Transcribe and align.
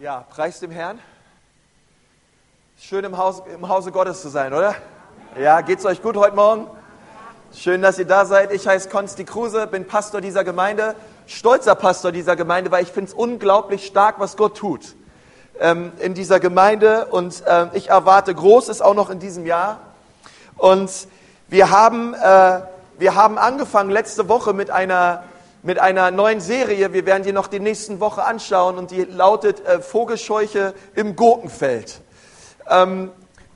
Ja, 0.00 0.24
preis 0.30 0.60
dem 0.60 0.70
Herrn. 0.70 1.00
Schön 2.80 3.02
im, 3.02 3.18
Haus, 3.18 3.42
im 3.52 3.68
Hause 3.68 3.90
Gottes 3.90 4.22
zu 4.22 4.28
sein, 4.28 4.54
oder? 4.54 4.76
Ja, 5.36 5.60
geht's 5.60 5.84
euch 5.84 6.00
gut 6.00 6.16
heute 6.16 6.36
Morgen? 6.36 6.68
Schön, 7.52 7.82
dass 7.82 7.98
ihr 7.98 8.04
da 8.04 8.24
seid. 8.24 8.52
Ich 8.52 8.68
heiße 8.68 8.90
Konsti 8.90 9.24
Kruse, 9.24 9.66
bin 9.66 9.88
Pastor 9.88 10.20
dieser 10.20 10.44
Gemeinde, 10.44 10.94
stolzer 11.26 11.74
Pastor 11.74 12.12
dieser 12.12 12.36
Gemeinde, 12.36 12.70
weil 12.70 12.84
ich 12.84 12.92
finde 12.92 13.10
es 13.10 13.14
unglaublich 13.14 13.86
stark, 13.86 14.20
was 14.20 14.36
Gott 14.36 14.56
tut 14.56 14.94
ähm, 15.58 15.90
in 15.98 16.14
dieser 16.14 16.38
Gemeinde 16.38 17.06
und 17.06 17.44
äh, 17.44 17.66
ich 17.72 17.90
erwarte 17.90 18.32
Großes 18.32 18.80
auch 18.80 18.94
noch 18.94 19.10
in 19.10 19.18
diesem 19.18 19.46
Jahr. 19.46 19.80
Und 20.58 20.92
wir 21.48 21.70
haben, 21.70 22.14
äh, 22.14 22.60
wir 22.98 23.16
haben 23.16 23.36
angefangen 23.36 23.90
letzte 23.90 24.28
Woche 24.28 24.52
mit 24.52 24.70
einer 24.70 25.24
mit 25.62 25.78
einer 25.78 26.10
neuen 26.10 26.40
Serie. 26.40 26.92
Wir 26.92 27.06
werden 27.06 27.22
die 27.22 27.32
noch 27.32 27.48
die 27.48 27.60
nächsten 27.60 28.00
Woche 28.00 28.24
anschauen 28.24 28.78
und 28.78 28.90
die 28.90 29.04
lautet 29.04 29.64
äh, 29.66 29.80
Vogelscheuche 29.80 30.74
im 30.94 31.16
Gurkenfeld. 31.16 32.00
Ähm, 32.68 33.10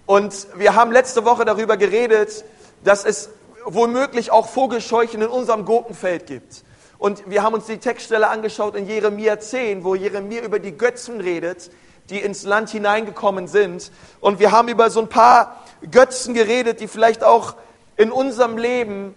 und 0.06 0.46
wir 0.56 0.74
haben 0.74 0.92
letzte 0.92 1.24
Woche 1.24 1.44
darüber 1.44 1.76
geredet, 1.76 2.44
dass 2.84 3.04
es 3.04 3.30
womöglich 3.64 4.32
auch 4.32 4.48
Vogelscheuchen 4.48 5.22
in 5.22 5.28
unserem 5.28 5.64
Gurkenfeld 5.64 6.26
gibt. 6.26 6.64
Und 6.98 7.28
wir 7.30 7.42
haben 7.42 7.54
uns 7.54 7.66
die 7.66 7.78
Textstelle 7.78 8.28
angeschaut 8.28 8.76
in 8.76 8.86
Jeremia 8.86 9.38
10, 9.38 9.84
wo 9.84 9.94
Jeremia 9.94 10.42
über 10.42 10.58
die 10.58 10.76
Götzen 10.76 11.20
redet, 11.20 11.70
die 12.10 12.18
ins 12.18 12.44
Land 12.44 12.70
hineingekommen 12.70 13.48
sind. 13.48 13.90
Und 14.20 14.38
wir 14.38 14.52
haben 14.52 14.68
über 14.68 14.90
so 14.90 15.00
ein 15.00 15.08
paar 15.08 15.62
Götzen 15.90 16.34
geredet, 16.34 16.80
die 16.80 16.88
vielleicht 16.88 17.24
auch 17.24 17.54
in 17.96 18.10
unserem 18.10 18.58
Leben 18.58 19.14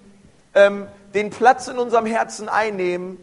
ähm, 0.54 0.88
den 1.16 1.32
Platz 1.32 1.68
in 1.68 1.80
unserem 1.80 2.06
Herzen 2.06 2.50
einnehmen, 2.50 3.18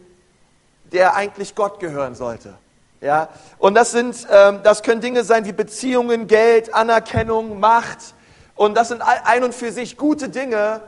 der 0.92 1.14
eigentlich 1.14 1.54
Gott 1.54 1.78
gehören 1.78 2.14
sollte. 2.14 2.54
Ja, 3.00 3.28
und 3.58 3.74
das 3.74 3.90
sind, 3.90 4.26
ähm, 4.30 4.60
das 4.62 4.82
können 4.82 5.00
Dinge 5.00 5.24
sein 5.24 5.44
wie 5.44 5.52
Beziehungen, 5.52 6.26
Geld, 6.28 6.72
Anerkennung, 6.72 7.60
Macht. 7.60 8.14
Und 8.54 8.76
das 8.76 8.88
sind 8.88 9.02
ein 9.02 9.42
und 9.42 9.54
für 9.54 9.72
sich 9.72 9.96
gute 9.96 10.28
Dinge. 10.28 10.80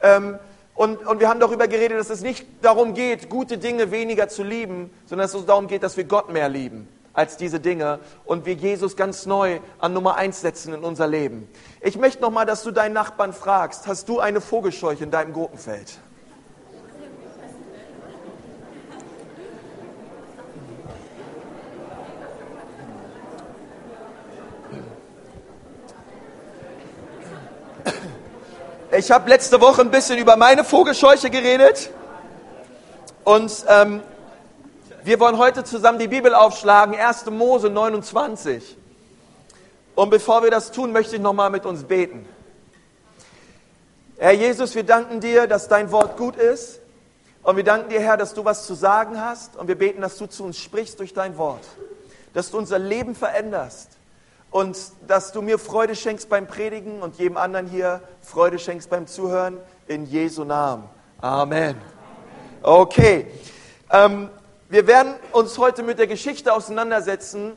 Ähm, 0.00 0.38
und, 0.74 1.06
und 1.06 1.20
wir 1.20 1.28
haben 1.28 1.40
darüber 1.40 1.68
geredet, 1.68 1.98
dass 1.98 2.08
es 2.08 2.22
nicht 2.22 2.46
darum 2.62 2.94
geht, 2.94 3.28
gute 3.28 3.58
Dinge 3.58 3.90
weniger 3.90 4.28
zu 4.28 4.42
lieben, 4.42 4.90
sondern 5.06 5.26
dass 5.26 5.34
es 5.34 5.44
darum 5.44 5.66
geht, 5.66 5.82
dass 5.82 5.96
wir 5.96 6.04
Gott 6.04 6.32
mehr 6.32 6.48
lieben 6.48 6.88
als 7.12 7.36
diese 7.36 7.58
Dinge 7.58 7.98
und 8.24 8.46
wir 8.46 8.54
Jesus 8.54 8.96
ganz 8.96 9.26
neu 9.26 9.58
an 9.80 9.92
Nummer 9.92 10.14
eins 10.14 10.40
setzen 10.40 10.72
in 10.72 10.84
unser 10.84 11.08
Leben. 11.08 11.48
Ich 11.80 11.98
möchte 11.98 12.22
nochmal, 12.22 12.46
dass 12.46 12.62
du 12.62 12.70
deinen 12.70 12.92
Nachbarn 12.92 13.32
fragst, 13.32 13.88
hast 13.88 14.08
du 14.08 14.20
eine 14.20 14.40
Vogelscheuche 14.40 15.02
in 15.02 15.10
deinem 15.10 15.32
Gurkenfeld? 15.32 15.98
Ich 28.90 29.10
habe 29.10 29.28
letzte 29.28 29.60
Woche 29.60 29.82
ein 29.82 29.90
bisschen 29.90 30.18
über 30.18 30.38
meine 30.38 30.64
Vogelscheuche 30.64 31.28
geredet. 31.28 31.90
Und 33.22 33.52
ähm, 33.68 34.00
wir 35.04 35.20
wollen 35.20 35.36
heute 35.36 35.62
zusammen 35.62 35.98
die 35.98 36.08
Bibel 36.08 36.34
aufschlagen, 36.34 36.94
1. 36.94 37.26
Mose 37.26 37.68
29. 37.68 38.78
Und 39.94 40.08
bevor 40.08 40.42
wir 40.42 40.50
das 40.50 40.72
tun, 40.72 40.92
möchte 40.92 41.16
ich 41.16 41.20
nochmal 41.20 41.50
mit 41.50 41.66
uns 41.66 41.84
beten. 41.84 42.26
Herr 44.16 44.32
Jesus, 44.32 44.74
wir 44.74 44.84
danken 44.84 45.20
dir, 45.20 45.46
dass 45.46 45.68
dein 45.68 45.92
Wort 45.92 46.16
gut 46.16 46.36
ist. 46.36 46.80
Und 47.42 47.56
wir 47.56 47.64
danken 47.64 47.90
dir, 47.90 48.00
Herr, 48.00 48.16
dass 48.16 48.32
du 48.32 48.42
was 48.42 48.66
zu 48.66 48.72
sagen 48.72 49.20
hast. 49.20 49.54
Und 49.56 49.68
wir 49.68 49.76
beten, 49.76 50.00
dass 50.00 50.16
du 50.16 50.24
zu 50.24 50.44
uns 50.44 50.56
sprichst 50.56 50.98
durch 50.98 51.12
dein 51.12 51.36
Wort. 51.36 51.64
Dass 52.32 52.50
du 52.50 52.56
unser 52.56 52.78
Leben 52.78 53.14
veränderst 53.14 53.97
und 54.50 54.76
dass 55.06 55.32
du 55.32 55.42
mir 55.42 55.58
Freude 55.58 55.94
schenkst 55.94 56.28
beim 56.28 56.46
Predigen 56.46 57.02
und 57.02 57.18
jedem 57.18 57.36
anderen 57.36 57.66
hier 57.66 58.00
Freude 58.22 58.58
schenkst 58.58 58.88
beim 58.90 59.06
Zuhören. 59.06 59.58
In 59.86 60.06
Jesu 60.06 60.44
Namen. 60.44 60.84
Amen. 61.20 61.76
Okay. 62.62 63.26
Ähm, 63.90 64.28
wir 64.68 64.86
werden 64.86 65.14
uns 65.32 65.56
heute 65.56 65.82
mit 65.82 65.98
der 65.98 66.06
Geschichte 66.06 66.52
auseinandersetzen 66.52 67.52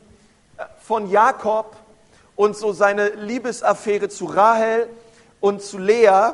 äh, 0.57 0.63
von 0.79 1.09
Jakob 1.09 1.75
und 2.35 2.55
so 2.55 2.71
seine 2.71 3.09
Liebesaffäre 3.09 4.07
zu 4.07 4.25
Rahel 4.25 4.87
und 5.41 5.61
zu 5.61 5.77
Lea. 5.77 6.31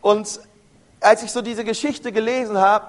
Und 0.00 0.40
als 1.00 1.22
ich 1.22 1.30
so 1.30 1.40
diese 1.40 1.64
Geschichte 1.64 2.10
gelesen 2.10 2.58
habe, 2.58 2.86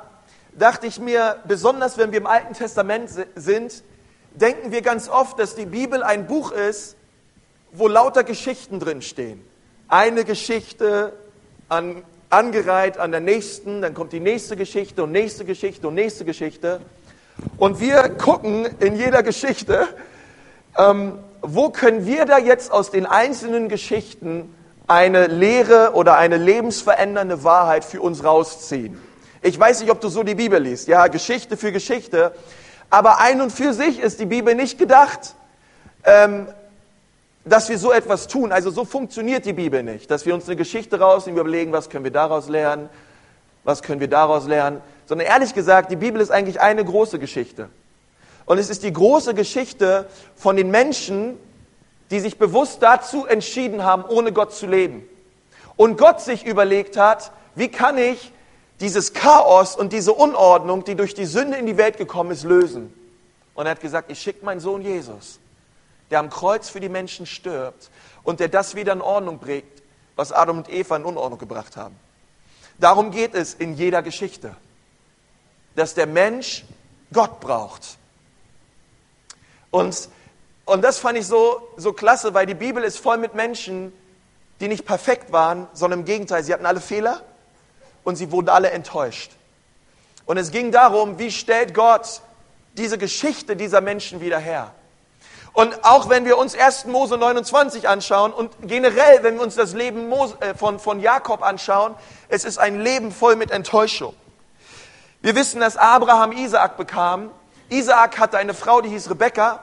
dachte 0.53 0.88
ich 0.88 0.99
mir, 0.99 1.38
besonders 1.45 1.97
wenn 1.97 2.11
wir 2.11 2.17
im 2.17 2.27
Alten 2.27 2.53
Testament 2.53 3.11
sind, 3.35 3.83
denken 4.39 4.71
wir 4.71 4.81
ganz 4.81 5.09
oft, 5.09 5.39
dass 5.39 5.55
die 5.55 5.65
Bibel 5.65 6.03
ein 6.03 6.27
Buch 6.27 6.51
ist, 6.51 6.95
wo 7.71 7.87
lauter 7.87 8.23
Geschichten 8.23 8.79
drinstehen. 8.79 9.41
Eine 9.87 10.23
Geschichte 10.23 11.13
an, 11.69 12.03
angereiht 12.29 12.97
an 12.97 13.11
der 13.11 13.19
nächsten, 13.19 13.81
dann 13.81 13.93
kommt 13.93 14.13
die 14.13 14.19
nächste 14.19 14.55
Geschichte 14.55 15.03
und 15.03 15.11
nächste 15.11 15.45
Geschichte 15.45 15.87
und 15.87 15.95
nächste 15.95 16.25
Geschichte. 16.25 16.81
Und 17.57 17.79
wir 17.79 18.09
gucken 18.09 18.67
in 18.79 18.95
jeder 18.95 19.23
Geschichte, 19.23 19.87
ähm, 20.77 21.19
wo 21.41 21.69
können 21.69 22.05
wir 22.05 22.25
da 22.25 22.37
jetzt 22.37 22.71
aus 22.71 22.91
den 22.91 23.05
einzelnen 23.05 23.69
Geschichten 23.69 24.53
eine 24.87 25.27
Lehre 25.27 25.91
oder 25.93 26.17
eine 26.17 26.37
lebensverändernde 26.37 27.43
Wahrheit 27.43 27.83
für 27.83 28.01
uns 28.01 28.23
rausziehen. 28.23 28.97
Ich 29.41 29.59
weiß 29.59 29.81
nicht, 29.81 29.91
ob 29.91 30.01
du 30.01 30.09
so 30.09 30.23
die 30.23 30.35
Bibel 30.35 30.59
liest, 30.61 30.87
ja, 30.87 31.07
Geschichte 31.07 31.57
für 31.57 31.71
Geschichte. 31.71 32.31
Aber 32.89 33.19
ein 33.19 33.41
und 33.41 33.51
für 33.51 33.73
sich 33.73 33.99
ist 33.99 34.19
die 34.19 34.25
Bibel 34.25 34.55
nicht 34.55 34.77
gedacht, 34.77 35.35
ähm, 36.03 36.47
dass 37.43 37.69
wir 37.69 37.77
so 37.77 37.91
etwas 37.91 38.27
tun. 38.27 38.51
Also 38.51 38.71
so 38.71 38.85
funktioniert 38.85 39.45
die 39.45 39.53
Bibel 39.53 39.83
nicht, 39.83 40.09
dass 40.11 40.25
wir 40.25 40.33
uns 40.33 40.45
eine 40.47 40.55
Geschichte 40.55 40.99
rausnehmen, 40.99 41.39
überlegen, 41.39 41.71
was 41.71 41.89
können 41.89 42.03
wir 42.03 42.11
daraus 42.11 42.49
lernen, 42.49 42.89
was 43.63 43.81
können 43.81 43.99
wir 43.99 44.07
daraus 44.07 44.47
lernen. 44.47 44.81
Sondern 45.05 45.27
ehrlich 45.27 45.53
gesagt, 45.53 45.91
die 45.91 45.95
Bibel 45.95 46.21
ist 46.21 46.31
eigentlich 46.31 46.61
eine 46.61 46.83
große 46.83 47.19
Geschichte. 47.19 47.69
Und 48.45 48.57
es 48.57 48.69
ist 48.69 48.83
die 48.83 48.93
große 48.93 49.33
Geschichte 49.33 50.07
von 50.35 50.55
den 50.55 50.71
Menschen, 50.71 51.37
die 52.11 52.21
sich 52.21 52.37
bewusst 52.37 52.81
dazu 52.81 53.25
entschieden 53.25 53.83
haben, 53.83 54.05
ohne 54.05 54.31
Gott 54.31 54.53
zu 54.53 54.67
leben. 54.67 55.07
Und 55.75 55.97
Gott 55.97 56.21
sich 56.21 56.45
überlegt 56.45 56.97
hat, 56.97 57.31
wie 57.55 57.67
kann 57.67 57.97
ich 57.97 58.31
dieses 58.79 59.13
Chaos 59.13 59.75
und 59.75 59.91
diese 59.91 60.13
Unordnung, 60.13 60.83
die 60.83 60.95
durch 60.95 61.13
die 61.13 61.25
Sünde 61.25 61.57
in 61.57 61.65
die 61.65 61.77
Welt 61.77 61.97
gekommen 61.97 62.31
ist, 62.31 62.43
lösen. 62.43 62.93
Und 63.55 63.65
er 63.65 63.71
hat 63.71 63.81
gesagt, 63.81 64.11
ich 64.11 64.19
schicke 64.19 64.45
meinen 64.45 64.59
Sohn 64.59 64.81
Jesus, 64.81 65.39
der 66.11 66.19
am 66.19 66.29
Kreuz 66.29 66.69
für 66.69 66.79
die 66.79 66.89
Menschen 66.89 67.25
stirbt 67.25 67.89
und 68.23 68.39
der 68.39 68.49
das 68.49 68.75
wieder 68.75 68.93
in 68.93 69.01
Ordnung 69.01 69.39
bringt, 69.39 69.65
was 70.15 70.31
Adam 70.31 70.59
und 70.59 70.69
Eva 70.69 70.95
in 70.95 71.05
Unordnung 71.05 71.39
gebracht 71.39 71.75
haben. 71.75 71.95
Darum 72.77 73.09
geht 73.09 73.33
es 73.33 73.55
in 73.55 73.75
jeder 73.75 74.03
Geschichte, 74.03 74.55
dass 75.75 75.95
der 75.95 76.05
Mensch 76.05 76.63
Gott 77.11 77.39
braucht. 77.39 77.97
Und, 79.71 80.09
und 80.65 80.83
das 80.83 80.99
fand 80.99 81.17
ich 81.17 81.25
so, 81.25 81.67
so 81.77 81.94
klasse, 81.94 82.35
weil 82.35 82.45
die 82.45 82.53
Bibel 82.53 82.83
ist 82.83 82.99
voll 82.99 83.17
mit 83.17 83.33
Menschen, 83.33 83.91
die 84.59 84.67
nicht 84.67 84.85
perfekt 84.85 85.31
waren, 85.31 85.67
sondern 85.73 86.01
im 86.01 86.05
Gegenteil, 86.05 86.44
sie 86.44 86.53
hatten 86.53 86.65
alle 86.65 86.81
Fehler 86.81 87.21
und 88.07 88.16
sie 88.16 88.31
wurden 88.31 88.47
alle 88.47 88.72
enttäuscht. 88.72 89.31
Und 90.25 90.38
es 90.38 90.51
ging 90.51 90.72
darum, 90.72 91.19
wie 91.19 91.29
stellt 91.29 91.73
Gott 91.73 92.22
diese 92.78 92.97
Geschichte 92.97 93.57
dieser 93.57 93.81
Menschen 93.81 94.22
wieder 94.22 94.40
her? 94.40 94.72
Und 95.51 95.84
auch 95.84 96.07
wenn 96.07 96.23
wir 96.23 96.38
uns 96.38 96.56
1. 96.56 96.85
Mose 96.85 97.18
29 97.18 97.90
anschauen 97.90 98.31
und 98.31 98.53
generell, 98.62 99.23
wenn 99.23 99.35
wir 99.35 99.41
uns 99.41 99.56
das 99.56 99.73
Leben 99.73 100.09
äh, 100.40 100.56
von, 100.56 100.79
von 100.79 101.01
Jakob 101.01 101.44
anschauen, 101.44 101.95
es 102.29 102.45
ist 102.45 102.59
ein 102.59 102.79
Leben 102.79 103.12
voll 103.12 103.35
mit 103.35 103.51
Enttäuschung. 103.51 104.13
Wir 105.19 105.35
wissen, 105.35 105.59
dass 105.59 105.75
Abraham 105.75 106.31
Isaak 106.31 106.78
bekam. 106.78 107.29
Isaak 107.68 108.19
hatte 108.19 108.38
eine 108.38 108.53
Frau, 108.53 108.80
die 108.80 108.88
hieß 108.88 109.10
Rebekka 109.10 109.62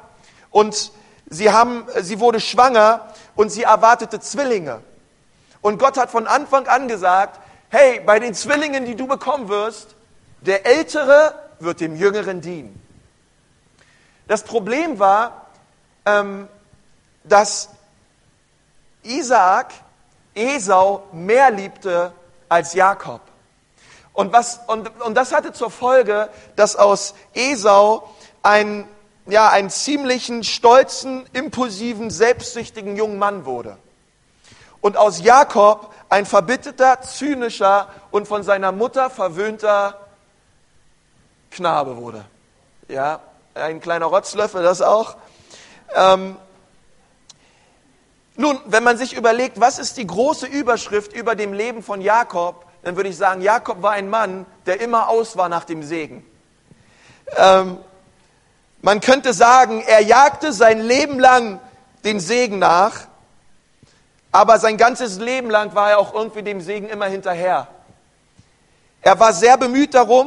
und 0.51 0.93
sie, 1.31 1.51
haben, 1.51 1.87
sie 2.03 2.21
wurde 2.21 2.41
schwanger 2.41 3.09
und 3.37 3.49
sie 3.49 3.63
erwartete 3.63 4.21
Zwillinge. 4.21 4.83
Und 5.63 5.79
Gott 5.79 5.97
hat 5.97 6.11
von 6.11 6.27
Anfang 6.27 6.67
an 6.67 6.89
gesagt, 6.89 7.41
hey, 7.75 7.99
bei 7.99 8.21
den 8.21 8.35
Zwillingen, 8.35 8.85
die 8.85 8.95
du 8.95 9.09
bekommen 9.09 9.49
wirst, 9.49 9.97
der 10.43 10.65
Ältere 10.65 11.35
wird 11.59 11.81
dem 11.81 11.97
Jüngeren 11.97 12.41
dienen. 12.41 12.81
Das 14.29 14.45
Problem 14.45 15.01
war, 15.01 15.47
ähm, 16.07 16.49
dass 17.25 17.71
Isaak 19.03 19.73
Esau 20.37 21.03
mehr 21.13 21.51
liebte 21.51 22.13
als 22.49 22.75
Jakob. 22.75 23.21
Und, 24.13 24.33
was, 24.33 24.61
und, 24.69 24.89
und 25.01 25.15
das 25.17 25.33
hatte 25.33 25.53
zur 25.53 25.71
Folge, 25.71 26.29
dass 26.55 26.77
aus 26.77 27.15
Esau 27.35 28.09
ein, 28.45 28.89
ja, 29.27 29.49
einen 29.49 29.71
ziemlichen 29.71 30.45
stolzen, 30.45 31.27
impulsiven, 31.33 32.11
selbstsüchtigen 32.11 32.97
jungen 32.97 33.19
Mann 33.19 33.45
wurde. 33.45 33.79
Und 34.81 34.97
aus 34.97 35.23
Jakob 35.23 35.94
ein 36.15 36.27
verbitterter, 36.27 37.01
zynischer 37.01 37.89
und 38.13 38.29
von 38.29 38.45
seiner 38.45 38.71
Mutter 38.71 39.11
verwöhnter 39.11 39.99
Knabe 41.51 41.97
wurde. 41.97 42.25
Ja, 42.87 43.19
ein 43.55 43.81
kleiner 43.81 44.07
Rotzlöffel, 44.07 44.63
das 44.63 44.81
auch. 44.81 45.17
Ähm, 45.93 46.37
nun, 48.37 48.61
wenn 48.67 48.85
man 48.85 48.97
sich 48.97 49.17
überlegt, 49.17 49.59
was 49.59 49.81
ist 49.81 49.97
die 49.97 50.07
große 50.07 50.47
Überschrift 50.47 51.13
über 51.13 51.35
dem 51.35 51.53
Leben 51.53 51.83
von 51.83 52.01
Jakob, 52.01 52.65
dann 52.85 52.95
würde 52.95 53.09
ich 53.09 53.17
sagen, 53.17 53.41
Jakob 53.41 53.83
war 53.83 53.91
ein 53.91 54.09
Mann, 54.09 54.47
der 54.67 54.81
immer 54.81 55.09
aus 55.09 55.37
war 55.37 55.49
nach 55.49 55.65
dem 55.65 55.83
Segen. 55.83 56.25
Ähm, 57.37 57.79
man 58.83 59.01
könnte 59.01 59.33
sagen, 59.33 59.83
er 59.85 60.01
jagte 60.01 60.53
sein 60.53 60.79
Leben 60.79 61.19
lang 61.19 61.59
den 62.05 62.21
Segen 62.21 62.61
nach, 62.61 63.09
aber 64.35 64.59
sein 64.59 64.77
ganzes 64.77 65.21
Leben 65.21 65.49
lang 65.49 65.77
war 65.77 65.91
er 65.91 65.99
auch 66.01 66.13
irgendwie 66.13 66.43
dem 66.43 66.61
Segen 66.61 66.89
immer 66.89 67.07
hinterher. 67.07 67.69
Er 69.01 69.21
war 69.21 69.33
sehr 69.33 69.57
bemüht 69.57 69.95
darum 69.95 70.27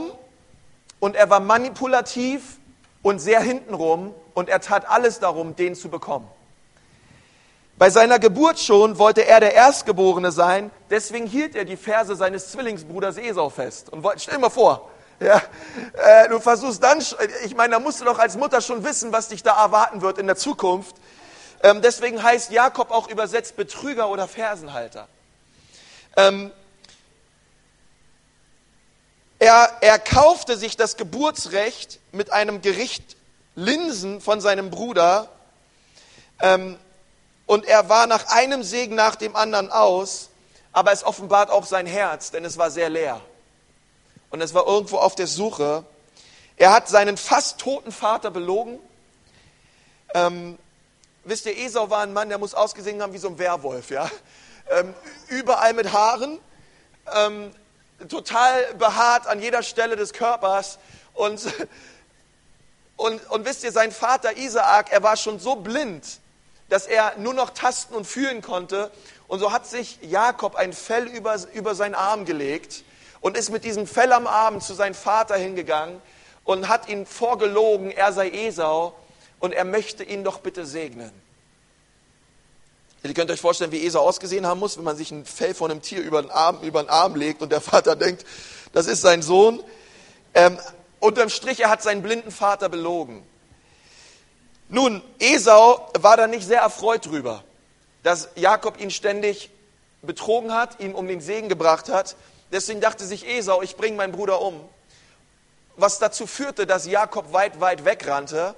und 1.02 1.18
er 1.18 1.30
war 1.30 1.42
manipulativ 1.42 2.56
und 3.02 3.20
sehr 3.20 3.42
hintenrum 3.42 4.16
und 4.34 4.48
er 4.48 4.62
tat 4.62 4.90
alles 4.90 5.20
darum, 5.20 5.58
den 5.58 5.76
zu 5.76 5.90
bekommen. 5.90 6.26
Bei 7.78 7.90
seiner 7.90 8.18
Geburt 8.18 8.60
schon 8.60 8.98
wollte 8.98 9.28
er 9.28 9.42
der 9.42 9.54
Erstgeborene 9.56 10.32
sein, 10.32 10.72
deswegen 10.90 11.28
hielt 11.28 11.58
er 11.58 11.66
die 11.66 11.76
Verse 11.76 12.16
seines 12.16 12.54
Zwillingsbruders 12.54 13.18
Esau 13.18 13.50
fest. 13.50 13.90
Und 13.90 14.08
stell 14.16 14.36
dir 14.36 14.40
mal 14.40 14.50
vor, 14.50 14.90
ja, 15.20 15.42
äh, 15.96 16.30
du 16.30 16.40
versuchst 16.40 16.82
dann, 16.82 17.04
ich 17.44 17.58
meine, 17.58 17.74
da 17.74 17.80
musst 17.82 18.00
du 18.00 18.06
doch 18.06 18.20
als 18.20 18.38
Mutter 18.38 18.62
schon 18.62 18.86
wissen, 18.86 19.12
was 19.12 19.28
dich 19.28 19.44
da 19.44 19.62
erwarten 19.62 20.02
wird 20.02 20.18
in 20.18 20.28
der 20.28 20.38
Zukunft. 20.38 20.96
Ähm, 21.64 21.82
deswegen 21.82 22.22
heißt 22.22 22.52
Jakob 22.52 22.92
auch 22.92 23.10
übersetzt 23.10 23.56
Betrüger 23.56 24.10
oder 24.10 24.28
Fersenhalter. 24.28 25.08
Ähm, 26.16 26.52
er, 29.40 29.78
er 29.82 30.00
kaufte 30.00 30.58
sich 30.58 30.78
das 30.78 30.98
Geburtsrecht 30.98 32.00
mit 32.12 32.32
einem 32.32 32.62
Gericht 32.62 33.16
Linsen 33.56 34.22
von 34.22 34.42
seinem 34.42 34.70
Bruder. 34.70 35.30
Ähm, 36.42 36.78
und 37.46 37.66
er 37.66 37.90
war 37.90 38.08
nach 38.08 38.28
einem 38.28 38.64
Segen 38.64 38.96
nach 38.96 39.16
dem 39.16 39.36
anderen 39.36 39.72
aus, 39.72 40.30
aber 40.74 40.92
es 40.92 41.04
offenbart 41.04 41.50
auch 41.50 41.66
sein 41.66 41.86
Herz, 41.86 42.32
denn 42.32 42.46
es 42.46 42.58
war 42.58 42.72
sehr 42.72 42.90
leer. 42.90 43.22
Und 44.30 44.42
es 44.42 44.54
war 44.54 44.68
irgendwo 44.68 44.98
auf 44.98 45.16
der 45.16 45.28
Suche. 45.28 45.84
Er 46.58 46.74
hat 46.74 46.90
seinen 46.90 47.18
fast 47.18 47.60
toten 47.60 47.92
Vater 47.92 48.32
belogen. 48.32 48.80
Ähm, 50.14 50.58
wisst 51.28 51.46
ihr, 51.46 51.58
Esau 51.58 51.90
war 51.90 52.02
ein 52.02 52.14
Mann, 52.14 52.30
der 52.30 52.38
muss 52.38 52.54
ausgesehen 52.54 53.02
haben 53.02 53.14
wie 53.14 53.18
so 53.18 53.28
ein 53.28 53.38
Werwolf, 53.38 53.90
ja. 53.90 54.10
Ähm, 54.70 54.94
überall 55.30 55.74
mit 55.74 55.92
Haaren, 55.94 56.40
ähm, 57.16 57.52
total 58.10 58.74
behaart 58.76 59.28
an 59.28 59.42
jeder 59.42 59.64
Stelle 59.64 59.96
des 59.96 60.14
Körpers. 60.14 60.80
Und, 61.14 61.42
und, 62.96 63.30
und 63.30 63.46
wisst 63.46 63.64
ihr, 63.64 63.72
sein 63.72 63.92
Vater 63.92 64.38
Isaak, 64.38 64.92
er 64.92 65.04
war 65.04 65.18
schon 65.18 65.40
so 65.40 65.56
blind, 65.56 66.20
dass 66.70 66.86
er 66.86 67.14
nur 67.18 67.34
noch 67.34 67.52
tasten 67.52 67.96
und 67.96 68.06
fühlen 68.06 68.42
konnte. 68.42 68.92
Und 69.28 69.40
so 69.40 69.52
hat 69.52 69.68
sich 69.68 70.00
Jakob 70.02 70.56
ein 70.56 70.74
Fell 70.74 71.08
über, 71.08 71.38
über 71.54 71.76
seinen 71.76 71.96
Arm 71.96 72.26
gelegt 72.26 72.84
und 73.22 73.38
ist 73.38 73.50
mit 73.50 73.64
diesem 73.64 73.88
Fell 73.88 74.12
am 74.14 74.28
Arm 74.28 74.62
zu 74.62 74.74
seinem 74.74 74.96
Vater 74.96 75.36
hingegangen 75.36 76.02
und 76.44 76.68
hat 76.68 76.88
ihn 76.88 77.06
vorgelogen, 77.06 77.92
er 77.92 78.14
sei 78.14 78.30
Esau 78.30 78.94
und 79.40 79.54
er 79.54 79.66
möchte 79.66 80.04
ihn 80.04 80.24
doch 80.24 80.40
bitte 80.40 80.66
segnen. 80.66 81.12
Ihr 83.04 83.14
könnt 83.14 83.32
euch 83.32 83.40
vorstellen, 83.40 83.72
wie 83.72 83.86
Esau 83.86 84.02
ausgesehen 84.02 84.46
haben 84.46 84.60
muss, 84.60 84.78
wenn 84.78 84.84
man 84.84 84.98
sich 84.98 85.12
ein 85.12 85.26
Fell 85.26 85.54
von 85.54 85.72
einem 85.72 85.82
Tier 85.82 86.02
über 86.02 86.22
den 86.22 86.32
Arm, 86.32 86.62
über 86.62 86.84
den 86.84 86.90
Arm 86.90 87.16
legt 87.16 87.42
und 87.42 87.52
der 87.52 87.62
Vater 87.62 87.96
denkt, 87.96 88.26
das 88.74 88.88
ist 88.88 89.02
sein 89.02 89.22
Sohn. 89.22 89.64
Ähm, 90.34 90.58
unterm 91.00 91.30
Strich, 91.30 91.62
er 91.62 91.70
hat 91.70 91.82
seinen 91.82 92.02
blinden 92.02 92.32
Vater 92.32 92.70
belogen. 92.70 93.24
Nun, 94.70 95.02
Esau 95.20 95.90
war 95.98 96.18
da 96.18 96.28
nicht 96.28 96.46
sehr 96.46 96.62
erfreut 96.62 97.06
drüber, 97.06 97.44
dass 98.04 98.30
Jakob 98.36 98.80
ihn 98.80 98.92
ständig 98.92 99.52
betrogen 100.02 100.54
hat, 100.54 100.80
ihn 100.82 100.94
um 100.94 101.08
den 101.08 101.22
Segen 101.22 101.48
gebracht 101.48 101.90
hat. 101.90 102.16
Deswegen 102.52 102.82
dachte 102.82 103.06
sich 103.06 103.28
Esau, 103.28 103.62
ich 103.62 103.78
bringe 103.78 103.96
meinen 103.96 104.12
Bruder 104.12 104.42
um. 104.42 104.60
Was 105.78 106.00
dazu 106.00 106.28
führte, 106.28 106.66
dass 106.66 106.88
Jakob 106.88 107.32
weit, 107.32 107.62
weit 107.62 107.86
wegrannte 107.86 108.56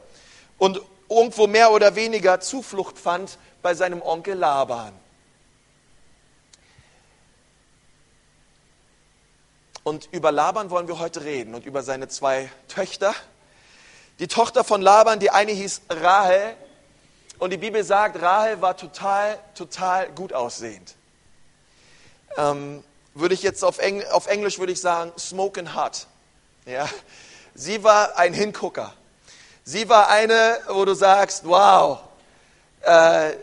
und 0.60 0.82
irgendwo 1.10 1.48
mehr 1.48 1.72
oder 1.72 1.96
weniger 1.96 2.40
Zuflucht 2.40 3.00
fand 3.00 3.38
bei 3.62 3.74
seinem 3.74 4.02
Onkel 4.02 4.38
Laban. 4.38 4.94
Und 9.84 10.08
über 10.12 10.32
Laban 10.32 10.70
wollen 10.70 10.88
wir 10.88 11.00
heute 11.00 11.24
reden 11.24 11.56
und 11.56 11.66
über 11.66 11.82
seine 11.82 12.08
zwei 12.10 12.52
Töchter, 12.68 13.16
die 14.20 14.28
Tochter 14.28 14.64
von 14.64 14.82
Laban, 14.82 15.20
die 15.20 15.32
eine 15.32 15.52
hieß 15.52 15.82
Rahel. 15.90 16.56
Und 17.40 17.52
die 17.52 17.58
Bibel 17.58 17.84
sagt, 17.86 18.22
Rahel 18.22 18.62
war 18.62 18.76
total, 18.76 19.40
total 19.56 20.10
gut 20.12 20.34
aussehend. 20.34 20.94
Ähm, 22.38 22.84
würde 23.14 23.34
ich 23.34 23.42
jetzt 23.42 23.64
auf, 23.64 23.80
Engl 23.80 24.06
auf 24.12 24.28
Englisch 24.28 24.60
würde 24.60 24.74
ich 24.74 24.82
sagen, 24.82 25.14
smoking 25.18 25.74
hot. 25.74 26.08
Ja? 26.66 26.88
Sie 27.56 27.82
war 27.84 28.18
ein 28.18 28.34
Hingucker. 28.34 28.94
Sie 29.72 29.88
war 29.88 30.10
eine, 30.10 30.58
wo 30.70 30.84
du 30.84 30.96
sagst, 30.96 31.44
wow, 31.46 32.00
äh, 32.82 33.34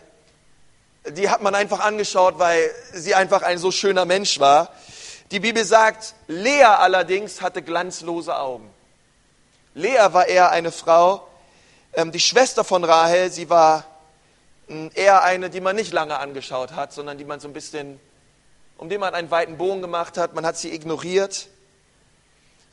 die 1.11 1.31
hat 1.31 1.41
man 1.41 1.55
einfach 1.55 1.79
angeschaut, 1.79 2.41
weil 2.41 2.69
sie 2.93 3.15
einfach 3.15 3.43
ein 3.43 3.59
so 3.59 3.71
schöner 3.71 4.07
Mensch 4.07 4.41
war. 4.41 4.73
Die 5.31 5.39
Bibel 5.39 5.65
sagt, 5.65 6.15
Lea 6.27 6.65
allerdings 6.65 7.43
hatte 7.43 7.63
glanzlose 7.63 8.37
Augen. 8.37 8.69
Lea 9.75 10.09
war 10.11 10.27
eher 10.27 10.51
eine 10.51 10.73
Frau, 10.73 11.29
ähm, 11.93 12.11
die 12.11 12.19
Schwester 12.19 12.65
von 12.65 12.83
Rahel, 12.83 13.31
sie 13.31 13.49
war 13.49 13.85
ähm, 14.69 14.91
eher 14.95 15.23
eine, 15.23 15.49
die 15.49 15.61
man 15.61 15.77
nicht 15.77 15.93
lange 15.93 16.19
angeschaut 16.19 16.73
hat, 16.73 16.93
sondern 16.93 17.19
die 17.19 17.25
man 17.25 17.39
so 17.39 17.47
ein 17.47 17.53
bisschen, 17.53 18.01
um 18.79 18.89
die 18.89 18.99
man 18.99 19.15
einen 19.15 19.31
weiten 19.31 19.59
Bogen 19.59 19.81
gemacht 19.81 20.19
hat, 20.19 20.35
man 20.35 20.45
hat 20.45 20.59
sie 20.59 20.75
ignoriert. 20.75 21.47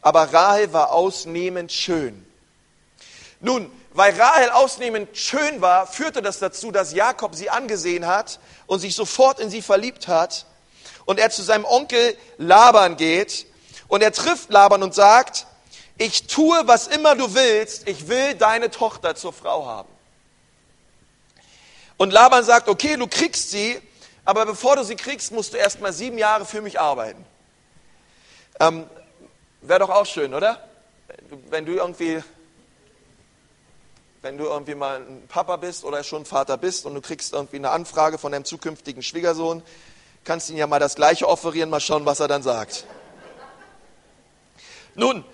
Aber 0.02 0.34
Rahel 0.34 0.74
war 0.74 0.92
ausnehmend 0.92 1.72
schön. 1.72 2.26
Nun, 3.44 3.70
weil 3.92 4.20
Rahel 4.20 4.50
ausnehmend 4.52 5.18
schön 5.18 5.60
war, 5.60 5.86
führte 5.86 6.22
das 6.22 6.40
dazu, 6.40 6.72
dass 6.72 6.94
Jakob 6.94 7.36
sie 7.36 7.50
angesehen 7.50 8.08
hat 8.08 8.40
und 8.68 8.80
sich 8.80 8.96
sofort 8.96 9.42
in 9.42 9.50
sie 9.50 9.62
verliebt 9.62 10.08
hat. 10.08 10.46
Und 11.04 11.20
er 11.20 11.30
zu 11.30 11.44
seinem 11.44 11.66
Onkel 11.66 12.18
Laban 12.38 12.96
geht 12.96 13.46
und 13.90 14.02
er 14.02 14.14
trifft 14.14 14.50
Laban 14.50 14.82
und 14.82 14.96
sagt, 14.96 15.46
ich 15.98 16.28
tue, 16.28 16.58
was 16.68 16.88
immer 16.88 17.16
du 17.16 17.36
willst, 17.36 17.86
ich 17.90 18.08
will 18.08 18.34
deine 18.36 18.72
Tochter 18.72 19.14
zur 19.14 19.34
Frau 19.34 19.66
haben. 19.66 19.90
Und 21.98 22.14
Laban 22.14 22.46
sagt, 22.46 22.70
okay, 22.70 22.96
du 22.96 23.08
kriegst 23.08 23.52
sie, 23.52 23.78
aber 24.24 24.46
bevor 24.46 24.78
du 24.78 24.84
sie 24.84 24.96
kriegst, 24.96 25.34
musst 25.34 25.54
du 25.54 25.58
erst 25.58 25.82
mal 25.82 25.92
sieben 25.92 26.18
Jahre 26.18 26.46
für 26.46 26.62
mich 26.62 26.80
arbeiten. 26.80 27.24
Ähm, 28.62 28.88
Wäre 29.62 29.80
doch 29.80 29.90
auch 29.90 30.06
schön, 30.06 30.34
oder? 30.34 30.66
Wenn 31.50 31.66
du 31.66 31.74
irgendwie, 31.74 32.24
wenn 34.24 34.38
du 34.38 34.46
irgendwie 34.46 34.74
mal 34.74 35.02
ein 35.02 35.28
Papa 35.28 35.58
bist 35.58 35.84
oder 35.84 36.02
schon 36.02 36.26
Vater 36.26 36.58
bist 36.58 36.86
und 36.86 36.96
du 36.96 37.02
kriegst 37.02 37.34
irgendwie 37.34 37.58
eine 37.58 37.72
Anfrage 37.72 38.18
von 38.18 38.32
deinem 38.32 38.46
zukünftigen 38.46 39.04
Schwiegersohn, 39.04 39.62
kannst 40.24 40.48
du 40.48 40.54
ihm 40.54 40.60
ja 40.60 40.66
mal 40.66 40.80
das 40.80 40.96
Gleiche 40.96 41.28
offerieren, 41.28 41.70
mal 41.70 41.82
schauen, 41.82 42.06
was 42.06 42.22
er 42.22 42.30
dann 42.30 42.42
sagt. 42.42 42.86
Nun, 44.96 45.26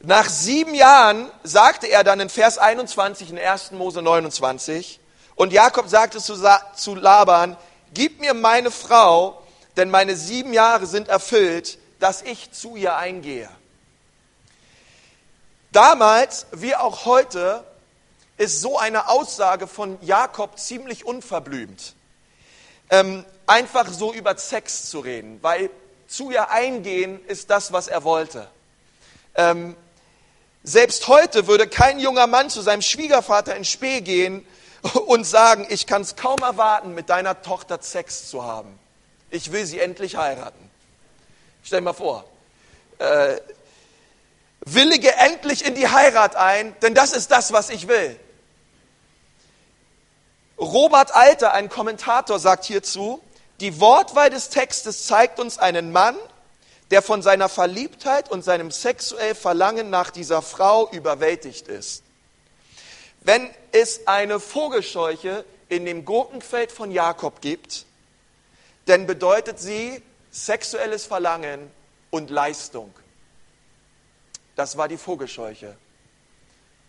nach 0.00 0.30
sieben 0.30 0.74
Jahren 0.74 1.30
sagte 1.42 1.86
er 1.86 2.02
dann 2.02 2.18
in 2.18 2.30
Vers 2.30 2.56
21 2.56 3.30
in 3.30 3.38
1. 3.38 3.72
Mose 3.72 4.00
29, 4.00 4.98
und 5.34 5.52
Jakob 5.52 5.90
sagte 5.90 6.18
zu, 6.18 6.34
zu 6.76 6.94
Laban, 6.94 7.58
gib 7.92 8.20
mir 8.20 8.32
meine 8.32 8.70
Frau, 8.70 9.42
denn 9.76 9.90
meine 9.90 10.16
sieben 10.16 10.54
Jahre 10.54 10.86
sind 10.86 11.08
erfüllt, 11.08 11.76
dass 12.00 12.22
ich 12.22 12.52
zu 12.52 12.74
ihr 12.76 12.96
eingehe. 12.96 13.50
Damals, 15.76 16.46
wie 16.52 16.74
auch 16.74 17.04
heute, 17.04 17.62
ist 18.38 18.62
so 18.62 18.78
eine 18.78 19.10
Aussage 19.10 19.66
von 19.66 19.98
Jakob 20.00 20.58
ziemlich 20.58 21.04
unverblümt. 21.04 21.94
Ähm, 22.88 23.26
einfach 23.46 23.86
so 23.92 24.14
über 24.14 24.38
Sex 24.38 24.88
zu 24.88 25.00
reden, 25.00 25.38
weil 25.42 25.68
zu 26.08 26.30
ihr 26.30 26.48
eingehen 26.48 27.22
ist 27.26 27.50
das, 27.50 27.74
was 27.74 27.88
er 27.88 28.04
wollte. 28.04 28.48
Ähm, 29.34 29.76
selbst 30.64 31.08
heute 31.08 31.46
würde 31.46 31.66
kein 31.66 31.98
junger 31.98 32.26
Mann 32.26 32.48
zu 32.48 32.62
seinem 32.62 32.80
Schwiegervater 32.80 33.54
in 33.54 33.66
Spee 33.66 34.00
gehen 34.00 34.46
und 35.08 35.26
sagen, 35.26 35.66
ich 35.68 35.86
kann 35.86 36.00
es 36.00 36.16
kaum 36.16 36.38
erwarten, 36.38 36.94
mit 36.94 37.10
deiner 37.10 37.42
Tochter 37.42 37.82
Sex 37.82 38.30
zu 38.30 38.44
haben. 38.44 38.78
Ich 39.28 39.52
will 39.52 39.66
sie 39.66 39.80
endlich 39.80 40.16
heiraten. 40.16 40.70
Stell 41.62 41.80
dir 41.80 41.84
mal 41.84 41.92
vor, 41.92 42.24
äh, 42.98 43.36
willige 44.66 45.14
endlich 45.14 45.64
in 45.64 45.74
die 45.74 45.88
Heirat 45.88 46.36
ein, 46.36 46.76
denn 46.82 46.94
das 46.94 47.12
ist 47.12 47.30
das, 47.30 47.52
was 47.52 47.70
ich 47.70 47.88
will. 47.88 48.18
Robert 50.58 51.14
Alter, 51.14 51.52
ein 51.52 51.68
Kommentator, 51.68 52.38
sagt 52.38 52.64
hierzu, 52.64 53.22
die 53.60 53.80
Wortwahl 53.80 54.28
des 54.28 54.50
Textes 54.50 55.06
zeigt 55.06 55.38
uns 55.38 55.58
einen 55.58 55.92
Mann, 55.92 56.16
der 56.90 57.00
von 57.00 57.22
seiner 57.22 57.48
Verliebtheit 57.48 58.30
und 58.30 58.42
seinem 58.42 58.70
sexuellen 58.70 59.34
Verlangen 59.34 59.88
nach 59.90 60.10
dieser 60.10 60.42
Frau 60.42 60.90
überwältigt 60.90 61.68
ist. 61.68 62.02
wenn 63.26 63.50
es 63.72 64.06
eine 64.06 64.38
Vogelscheuche 64.38 65.44
in 65.68 65.84
dem 65.84 66.04
Gurkenfeld 66.04 66.70
von 66.70 66.92
Jakob 66.92 67.40
gibt, 67.40 67.84
dann 68.84 69.06
bedeutet 69.06 69.58
sie 69.58 70.00
sexuelles 70.30 71.06
Verlangen 71.06 71.68
und 72.10 72.30
Leistung. 72.30 72.94
Das 74.56 74.76
war 74.76 74.88
die 74.88 74.96
Vogelscheuche 74.96 75.76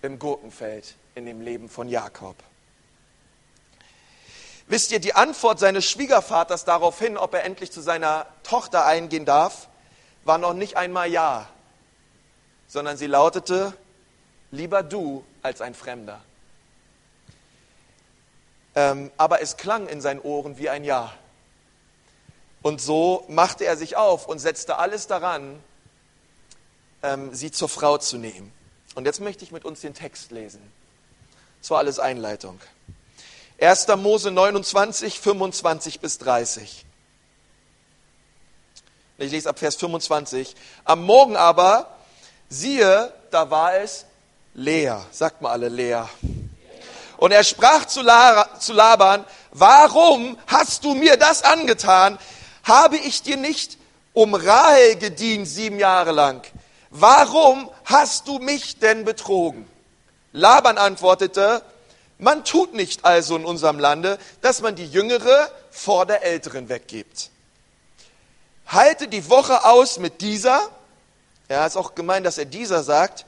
im 0.02 0.18
Gurkenfeld 0.20 0.96
in 1.16 1.26
dem 1.26 1.42
Leben 1.42 1.70
von 1.70 1.90
Jakob. 1.90 2.36
Wisst 4.68 4.92
ihr, 4.92 5.00
die 5.00 5.14
Antwort 5.14 5.60
seines 5.60 5.86
Schwiegervaters 5.86 6.66
darauf 6.66 7.00
hin, 7.00 7.18
ob 7.18 7.34
er 7.34 7.44
endlich 7.44 7.72
zu 7.72 7.82
seiner 7.82 8.26
Tochter 8.44 8.86
eingehen 8.86 9.26
darf, 9.26 9.68
war 10.24 10.38
noch 10.38 10.54
nicht 10.54 10.76
einmal 10.76 11.10
Ja, 11.10 11.48
sondern 12.68 12.98
sie 12.98 13.08
lautete, 13.08 13.74
lieber 14.52 14.84
du 14.84 15.24
als 15.42 15.62
ein 15.62 15.74
Fremder. 15.74 16.22
Ähm, 18.76 19.12
aber 19.18 19.42
es 19.42 19.58
klang 19.58 19.88
in 19.88 20.02
seinen 20.02 20.20
Ohren 20.20 20.58
wie 20.58 20.70
ein 20.70 20.84
Ja. 20.84 21.14
Und 22.62 22.82
so 22.82 23.26
machte 23.30 23.66
er 23.66 23.78
sich 23.78 23.96
auf 23.96 24.28
und 24.28 24.40
setzte 24.40 24.78
alles 24.78 25.08
daran, 25.08 25.62
sie 27.32 27.52
zur 27.52 27.70
Frau 27.70 27.98
zu 27.98 28.18
nehmen. 28.18 28.52
Und 28.96 29.06
jetzt 29.06 29.22
möchte 29.22 29.44
ich 29.44 29.52
mit 29.52 29.66
uns 29.66 29.82
den 29.82 29.94
Text 29.94 30.32
lesen. 30.32 30.62
Das 31.62 31.70
war 31.70 31.78
alles 31.80 32.00
Einleitung. 32.00 32.60
1. 33.60 33.88
Mose 33.98 34.32
29, 34.32 35.20
25 35.20 36.00
bis 36.00 36.18
30. 36.18 36.86
Ich 39.20 39.32
lese 39.32 39.50
ab 39.50 39.58
Vers 39.58 39.76
25. 39.76 40.56
Am 40.86 41.04
Morgen 41.04 41.36
aber, 41.36 41.98
siehe, 42.50 43.14
da 43.32 43.50
war 43.50 43.76
es 43.76 44.06
Lea. 44.54 44.98
Sagt 45.12 45.42
mal 45.42 45.52
alle 45.52 45.70
Lea. 45.70 46.04
Und 47.18 47.32
er 47.32 47.44
sprach 47.44 47.86
zu, 47.86 48.02
Laban, 48.02 49.26
warum 49.52 50.38
hast 50.46 50.84
du 50.84 50.94
mir 50.94 51.18
das 51.18 51.44
angetan? 51.44 52.20
Habe 52.64 52.98
ich 52.98 53.24
dir 53.24 53.38
nicht 53.38 53.78
um 54.14 54.36
Rahel 54.36 54.98
gedient 54.98 55.48
sieben 55.48 55.80
Jahre 55.80 56.12
lang? 56.12 56.46
Warum 57.00 57.70
hast 57.86 58.28
du 58.28 58.40
mich 58.40 58.80
denn 58.80 59.06
betrogen? 59.06 59.70
Laban 60.32 60.80
antwortete, 60.80 61.62
man 62.18 62.44
tut 62.44 62.74
nicht 62.74 63.06
also 63.06 63.36
in 63.36 63.46
unserem 63.46 63.78
Lande, 63.78 64.18
dass 64.42 64.62
man 64.62 64.76
die 64.76 64.88
Jüngere 64.88 65.52
vor 65.70 66.08
der 66.08 66.24
Älteren 66.24 66.70
weggibt. 66.70 67.30
Halte 68.66 69.08
die 69.08 69.30
Woche 69.30 69.66
aus 69.66 70.00
mit 70.00 70.22
dieser, 70.22 70.60
ja, 71.50 71.68
ist 71.68 71.78
auch 71.78 71.94
gemein, 71.94 72.24
dass 72.24 72.40
er 72.40 72.46
dieser 72.46 72.82
sagt, 72.82 73.26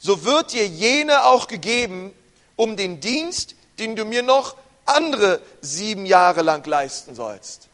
so 0.00 0.24
wird 0.24 0.52
dir 0.52 0.66
jene 0.66 1.24
auch 1.24 1.46
gegeben, 1.46 2.12
um 2.56 2.76
den 2.76 2.98
Dienst, 2.98 3.54
den 3.78 3.94
du 3.94 4.04
mir 4.04 4.24
noch 4.24 4.56
andere 4.84 5.40
sieben 5.60 6.06
Jahre 6.06 6.42
lang 6.42 6.66
leisten 6.66 7.14
sollst. 7.14 7.68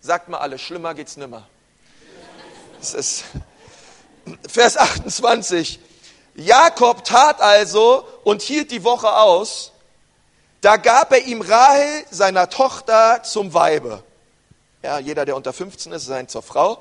Sagt 0.00 0.30
mal 0.30 0.38
alle, 0.38 0.58
schlimmer 0.58 0.94
geht's 0.94 1.18
nimmer. 1.18 1.46
Das 2.80 2.94
ist 2.94 3.24
Vers 4.48 4.78
28. 4.78 5.80
Jakob 6.34 7.04
tat 7.04 7.42
also 7.42 8.06
und 8.24 8.40
hielt 8.40 8.70
die 8.70 8.84
Woche 8.84 9.14
aus. 9.14 9.72
Da 10.62 10.78
gab 10.78 11.12
er 11.12 11.26
ihm 11.26 11.42
Rahel, 11.42 12.06
seiner 12.10 12.48
Tochter, 12.48 13.22
zum 13.22 13.52
Weibe. 13.52 14.02
Ja, 14.82 14.98
jeder, 14.98 15.26
der 15.26 15.36
unter 15.36 15.52
15 15.52 15.92
ist, 15.92 16.06
sein 16.06 16.26
zur 16.28 16.42
Frau. 16.42 16.78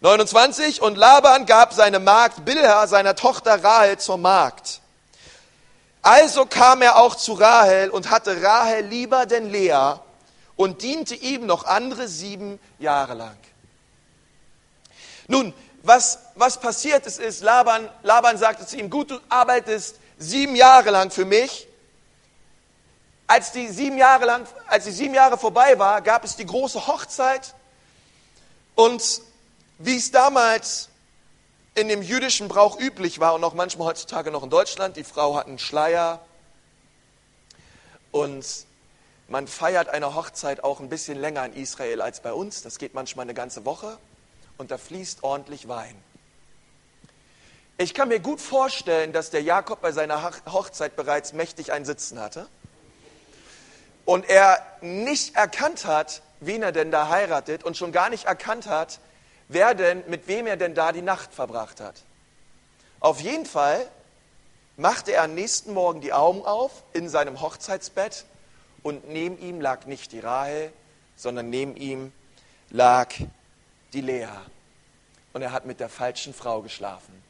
29. 0.00 0.80
Und 0.80 0.96
Laban 0.96 1.44
gab 1.44 1.74
seine 1.74 1.98
Magd 1.98 2.46
Bilha, 2.46 2.86
seiner 2.86 3.14
Tochter 3.14 3.62
Rahel, 3.62 3.98
zur 3.98 4.16
Magd. 4.16 4.80
Also 6.00 6.46
kam 6.46 6.80
er 6.80 6.96
auch 6.96 7.14
zu 7.14 7.34
Rahel 7.34 7.90
und 7.90 8.08
hatte 8.08 8.42
Rahel 8.42 8.86
lieber 8.86 9.26
denn 9.26 9.50
Lea 9.50 9.96
und 10.56 10.80
diente 10.80 11.14
ihm 11.14 11.44
noch 11.44 11.64
andere 11.64 12.08
sieben 12.08 12.58
Jahre 12.78 13.12
lang. 13.12 13.36
Nun, 15.28 15.52
was, 15.82 16.18
was 16.34 16.60
passiert 16.60 17.06
ist, 17.06 17.18
ist, 17.18 17.42
Laban, 17.42 17.88
Laban 18.02 18.38
sagte 18.38 18.66
zu 18.66 18.76
ihm, 18.76 18.90
gut, 18.90 19.10
du 19.10 19.20
arbeitest 19.28 19.96
sieben 20.18 20.56
Jahre 20.56 20.90
lang 20.90 21.10
für 21.10 21.24
mich. 21.24 21.68
Als 23.28 23.52
die 23.52 23.68
sieben 23.68 23.98
Jahre 23.98 24.24
lang, 24.24 24.46
als 24.68 24.84
die 24.84 24.92
sieben 24.92 25.14
Jahre 25.14 25.36
vorbei 25.36 25.78
war, 25.78 26.00
gab 26.00 26.24
es 26.24 26.36
die 26.36 26.46
große 26.46 26.86
Hochzeit. 26.86 27.54
Und 28.74 29.20
wie 29.78 29.96
es 29.96 30.10
damals 30.10 30.88
in 31.74 31.88
dem 31.88 32.02
jüdischen 32.02 32.48
Brauch 32.48 32.78
üblich 32.78 33.20
war 33.20 33.34
und 33.34 33.44
auch 33.44 33.54
manchmal 33.54 33.88
heutzutage 33.88 34.30
noch 34.30 34.42
in 34.42 34.50
Deutschland, 34.50 34.96
die 34.96 35.04
Frau 35.04 35.36
hat 35.36 35.46
einen 35.46 35.58
Schleier 35.58 36.20
und 38.12 38.46
man 39.28 39.46
feiert 39.48 39.88
eine 39.88 40.14
Hochzeit 40.14 40.62
auch 40.62 40.80
ein 40.80 40.88
bisschen 40.88 41.18
länger 41.18 41.44
in 41.44 41.52
Israel 41.52 42.00
als 42.00 42.20
bei 42.20 42.32
uns. 42.32 42.62
Das 42.62 42.78
geht 42.78 42.94
manchmal 42.94 43.24
eine 43.24 43.34
ganze 43.34 43.64
Woche 43.64 43.98
und 44.58 44.70
da 44.70 44.78
fließt 44.78 45.22
ordentlich 45.22 45.68
Wein. 45.68 45.96
Ich 47.78 47.92
kann 47.92 48.08
mir 48.08 48.20
gut 48.20 48.40
vorstellen, 48.40 49.12
dass 49.12 49.30
der 49.30 49.42
Jakob 49.42 49.82
bei 49.82 49.92
seiner 49.92 50.22
Hochzeit 50.46 50.96
bereits 50.96 51.34
mächtig 51.34 51.72
ein 51.72 51.84
Sitzen 51.84 52.18
hatte 52.18 52.48
und 54.06 54.28
er 54.30 54.64
nicht 54.80 55.36
erkannt 55.36 55.84
hat, 55.84 56.22
wen 56.40 56.62
er 56.62 56.72
denn 56.72 56.90
da 56.90 57.08
heiratet 57.08 57.64
und 57.64 57.76
schon 57.76 57.92
gar 57.92 58.08
nicht 58.08 58.24
erkannt 58.24 58.66
hat, 58.66 59.00
wer 59.48 59.74
denn, 59.74 60.04
mit 60.08 60.26
wem 60.26 60.46
er 60.46 60.56
denn 60.56 60.74
da 60.74 60.92
die 60.92 61.02
Nacht 61.02 61.34
verbracht 61.34 61.80
hat. 61.80 61.96
Auf 63.00 63.20
jeden 63.20 63.44
Fall 63.44 63.86
machte 64.76 65.12
er 65.12 65.24
am 65.24 65.34
nächsten 65.34 65.74
Morgen 65.74 66.00
die 66.00 66.12
Augen 66.12 66.44
auf 66.46 66.82
in 66.92 67.08
seinem 67.08 67.40
Hochzeitsbett 67.40 68.24
und 68.82 69.08
neben 69.08 69.38
ihm 69.38 69.60
lag 69.60 69.84
nicht 69.86 70.12
die 70.12 70.20
Rahel, 70.20 70.72
sondern 71.16 71.50
neben 71.50 71.76
ihm 71.76 72.12
lag 72.70 73.12
die 73.96 74.02
Lea. 74.02 74.28
Und 75.32 75.42
er 75.42 75.52
hat 75.52 75.66
mit 75.66 75.80
der 75.80 75.88
falschen 75.88 76.32
Frau 76.34 76.62
geschlafen. 76.62 77.22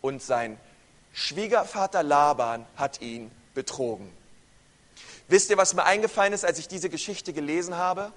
Und 0.00 0.22
sein 0.22 0.58
Schwiegervater 1.12 2.02
Laban 2.02 2.64
hat 2.76 3.00
ihn 3.00 3.30
betrogen. 3.54 4.10
Wisst 5.28 5.50
ihr, 5.50 5.56
was 5.56 5.74
mir 5.74 5.84
eingefallen 5.84 6.32
ist, 6.32 6.44
als 6.44 6.58
ich 6.58 6.68
diese 6.68 6.90
Geschichte 6.90 7.32
gelesen 7.32 7.76
habe? 7.76 8.12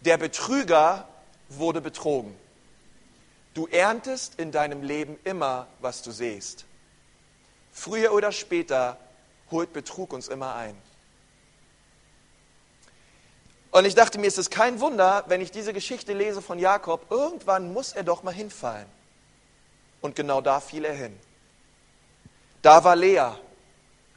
Der 0.00 0.18
Betrüger 0.18 1.08
wurde 1.48 1.80
betrogen. 1.80 2.34
Du 3.54 3.66
erntest 3.66 4.38
in 4.38 4.52
deinem 4.52 4.82
Leben 4.82 5.18
immer, 5.24 5.66
was 5.80 6.02
du 6.02 6.10
siehst. 6.10 6.64
Früher 7.72 8.12
oder 8.12 8.32
später 8.32 8.98
holt 9.50 9.72
Betrug 9.72 10.12
uns 10.12 10.28
immer 10.28 10.54
ein. 10.54 10.76
Und 13.70 13.84
ich 13.84 13.94
dachte 13.94 14.18
mir, 14.18 14.26
es 14.26 14.38
ist 14.38 14.50
kein 14.50 14.80
Wunder, 14.80 15.24
wenn 15.26 15.40
ich 15.40 15.50
diese 15.50 15.72
Geschichte 15.72 16.14
lese 16.14 16.40
von 16.40 16.58
Jakob, 16.58 17.10
irgendwann 17.10 17.72
muss 17.72 17.92
er 17.92 18.02
doch 18.02 18.22
mal 18.22 18.32
hinfallen. 18.32 18.86
Und 20.00 20.16
genau 20.16 20.40
da 20.40 20.60
fiel 20.60 20.84
er 20.84 20.94
hin. 20.94 21.18
Da 22.62 22.82
war 22.84 22.96
Lea 22.96 23.32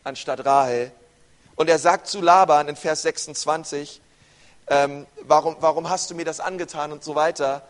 anstatt 0.03 0.45
Rahel. 0.45 0.91
Und 1.55 1.69
er 1.69 1.79
sagt 1.79 2.07
zu 2.07 2.21
Laban 2.21 2.69
in 2.69 2.75
Vers 2.75 3.01
26, 3.03 4.01
ähm, 4.67 5.05
warum, 5.23 5.57
warum 5.59 5.89
hast 5.89 6.09
du 6.09 6.15
mir 6.15 6.25
das 6.25 6.39
angetan 6.39 6.91
und 6.91 7.03
so 7.03 7.15
weiter. 7.15 7.61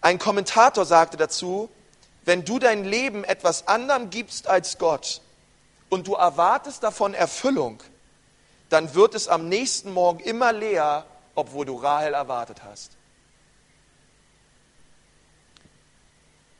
Ein 0.00 0.18
Kommentator 0.18 0.84
sagte 0.84 1.16
dazu, 1.16 1.70
wenn 2.24 2.44
du 2.44 2.58
dein 2.58 2.84
Leben 2.84 3.24
etwas 3.24 3.66
anderem 3.66 4.10
gibst 4.10 4.48
als 4.48 4.78
Gott 4.78 5.22
und 5.88 6.06
du 6.06 6.14
erwartest 6.14 6.82
davon 6.82 7.14
Erfüllung, 7.14 7.82
dann 8.68 8.94
wird 8.94 9.14
es 9.14 9.28
am 9.28 9.48
nächsten 9.48 9.92
Morgen 9.92 10.20
immer 10.20 10.52
leer, 10.52 11.06
obwohl 11.34 11.66
du 11.66 11.76
Rahel 11.76 12.14
erwartet 12.14 12.62
hast. 12.64 12.92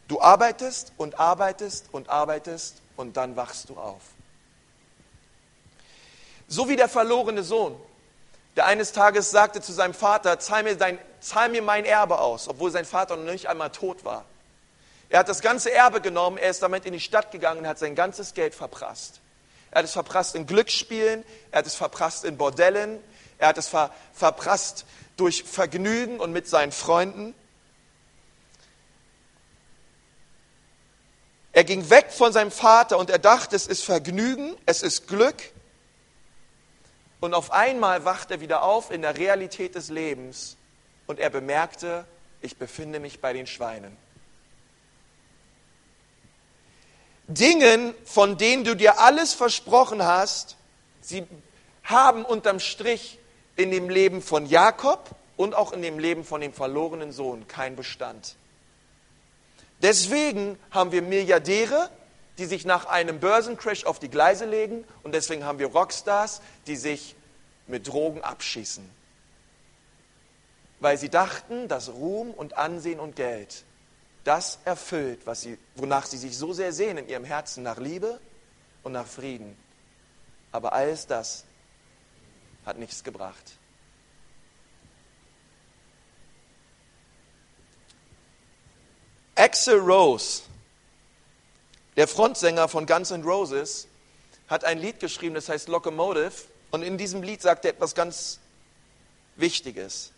Du 0.09 0.21
arbeitest 0.21 0.93
und 0.97 1.21
arbeitest 1.21 1.87
und 1.93 2.09
arbeitest 2.09 2.77
und 2.97 3.17
dann 3.17 3.37
wachst 3.37 3.69
du 3.69 3.77
auf. 3.77 4.01
So 6.49 6.69
wie 6.71 6.77
der 6.77 6.89
verlorene 6.89 7.43
Sohn, 7.43 7.79
der 8.57 8.65
eines 8.65 8.93
Tages 8.93 9.31
sagte 9.31 9.61
zu 9.61 9.73
seinem 9.73 9.93
Vater, 9.93 10.39
zahl 10.39 10.63
mir, 10.63 10.77
dein, 10.77 10.99
zahl 11.21 11.51
mir 11.51 11.61
mein 11.61 11.85
Erbe 11.85 12.19
aus, 12.19 12.49
obwohl 12.49 12.71
sein 12.71 12.87
Vater 12.87 13.17
noch 13.17 13.31
nicht 13.31 13.49
einmal 13.49 13.71
tot 13.71 14.05
war. 14.07 14.25
Er 15.11 15.21
hat 15.21 15.29
das 15.29 15.43
ganze 15.43 15.73
Erbe 15.73 16.01
genommen, 16.01 16.39
er 16.39 16.51
ist 16.51 16.63
damit 16.63 16.87
in 16.87 16.95
die 16.95 17.01
Stadt 17.01 17.31
gegangen 17.31 17.61
und 17.61 17.69
hat 17.69 17.79
sein 17.79 17.95
ganzes 17.95 18.33
Geld 18.33 18.55
verprasst. 18.55 19.21
Er 19.71 19.81
hat 19.81 19.85
es 19.85 19.93
verprasst 19.93 20.35
in 20.35 20.47
Glücksspielen, 20.47 21.25
er 21.51 21.59
hat 21.59 21.67
es 21.67 21.75
verprasst 21.75 22.25
in 22.25 22.37
Bordellen, 22.37 22.99
er 23.39 23.49
hat 23.49 23.59
es 23.59 23.69
ver 23.69 23.93
verprasst 24.13 24.85
durch 25.17 25.45
Vergnügen 25.45 26.21
und 26.21 26.33
mit 26.33 26.49
seinen 26.49 26.73
Freunden. 26.73 27.35
Er 31.53 31.65
ging 31.65 31.91
weg 31.91 32.13
von 32.13 32.33
seinem 32.33 32.53
Vater 32.53 32.99
und 32.99 33.11
er 33.11 33.19
dachte, 33.19 33.57
es 33.57 33.67
ist 33.67 33.83
Vergnügen, 33.83 34.57
es 34.65 34.83
ist 34.83 35.09
Glück. 35.09 35.37
Und 37.21 37.35
auf 37.35 37.51
einmal 37.51 38.05
wacht 38.05 38.31
er 38.31 38.41
wieder 38.41 38.63
auf 38.63 38.93
in 38.93 39.03
der 39.03 39.17
Realität 39.17 39.75
des 39.75 39.89
Lebens 39.89 40.57
und 41.09 41.19
er 41.19 41.31
bemerkte, 41.31 42.05
ich 42.41 42.57
befinde 42.57 43.01
mich 43.01 43.21
bei 43.21 43.33
den 43.33 43.49
Schweinen. 43.49 43.97
Dingen, 47.29 47.95
von 48.05 48.39
denen 48.39 48.65
du 48.65 48.75
dir 48.75 48.99
alles 49.01 49.35
versprochen 49.35 50.03
hast, 50.03 50.57
sie 51.03 51.27
haben 51.85 52.25
unterm 52.25 52.59
Strich 52.59 53.19
in 53.57 53.71
dem 53.71 53.91
Leben 53.91 54.23
von 54.23 54.47
Jakob 54.47 55.11
und 55.37 55.55
auch 55.55 55.73
in 55.73 55.83
dem 55.83 55.99
Leben 55.99 56.25
von 56.25 56.41
dem 56.41 56.55
verlorenen 56.55 57.13
Sohn 57.13 57.47
keinen 57.47 57.77
Bestand. 57.77 58.37
Deswegen 59.83 60.59
haben 60.71 60.91
wir 60.91 61.03
Milliardäre, 61.03 61.91
die 62.39 62.47
sich 62.47 62.65
nach 62.65 62.87
einem 62.87 63.21
Börsencrash 63.21 63.85
auf 63.85 63.99
die 63.99 64.09
Gleise 64.09 64.47
legen 64.47 64.85
und 65.03 65.15
deswegen 65.15 65.45
haben 65.45 65.59
wir 65.59 65.67
Rockstars, 65.69 66.41
die 66.67 66.77
sich 66.77 67.15
mit 67.67 67.87
Drogen 67.89 68.23
abschießen. 68.23 68.89
Weil 70.81 70.97
sie 70.97 71.11
dachten, 71.11 71.69
dass 71.69 71.91
Ruhm 71.91 72.31
und 72.31 72.57
Ansehen 72.57 73.01
und 73.01 73.17
Geld 73.17 73.65
das 74.29 74.59
erfüllt, 74.67 75.21
was 75.25 75.41
sie, 75.41 75.57
wonach 75.75 76.05
sie 76.05 76.19
sich 76.19 76.37
so 76.37 76.53
sehr 76.53 76.75
sehen 76.75 76.99
in 76.99 77.09
ihrem 77.09 77.25
Herzen 77.25 77.63
nach 77.63 77.79
Liebe 77.79 78.21
und 78.83 78.93
nach 78.93 79.07
Frieden. 79.07 79.57
Aber 80.53 80.75
alles 80.75 81.07
das 81.07 81.45
hat 82.67 82.79
nichts 82.79 83.03
gebracht. 83.03 83.43
Axel 89.35 89.79
Rose, 89.79 90.43
der 91.97 92.07
Frontsänger 92.07 92.69
von 92.69 92.85
Guns 92.85 93.11
N' 93.11 93.23
Roses, 93.23 93.87
hat 94.49 94.65
ein 94.65 94.79
Lied 94.79 95.01
geschrieben, 95.01 95.37
das 95.37 95.49
heißt 95.49 95.69
Locomotive. 95.69 96.33
Und 96.71 96.83
in 96.83 96.99
diesem 96.99 97.23
Lied 97.23 97.41
sagt 97.41 97.65
er 97.65 97.71
etwas 97.71 97.95
ganz 97.95 98.41
Wichtiges. 99.37 100.13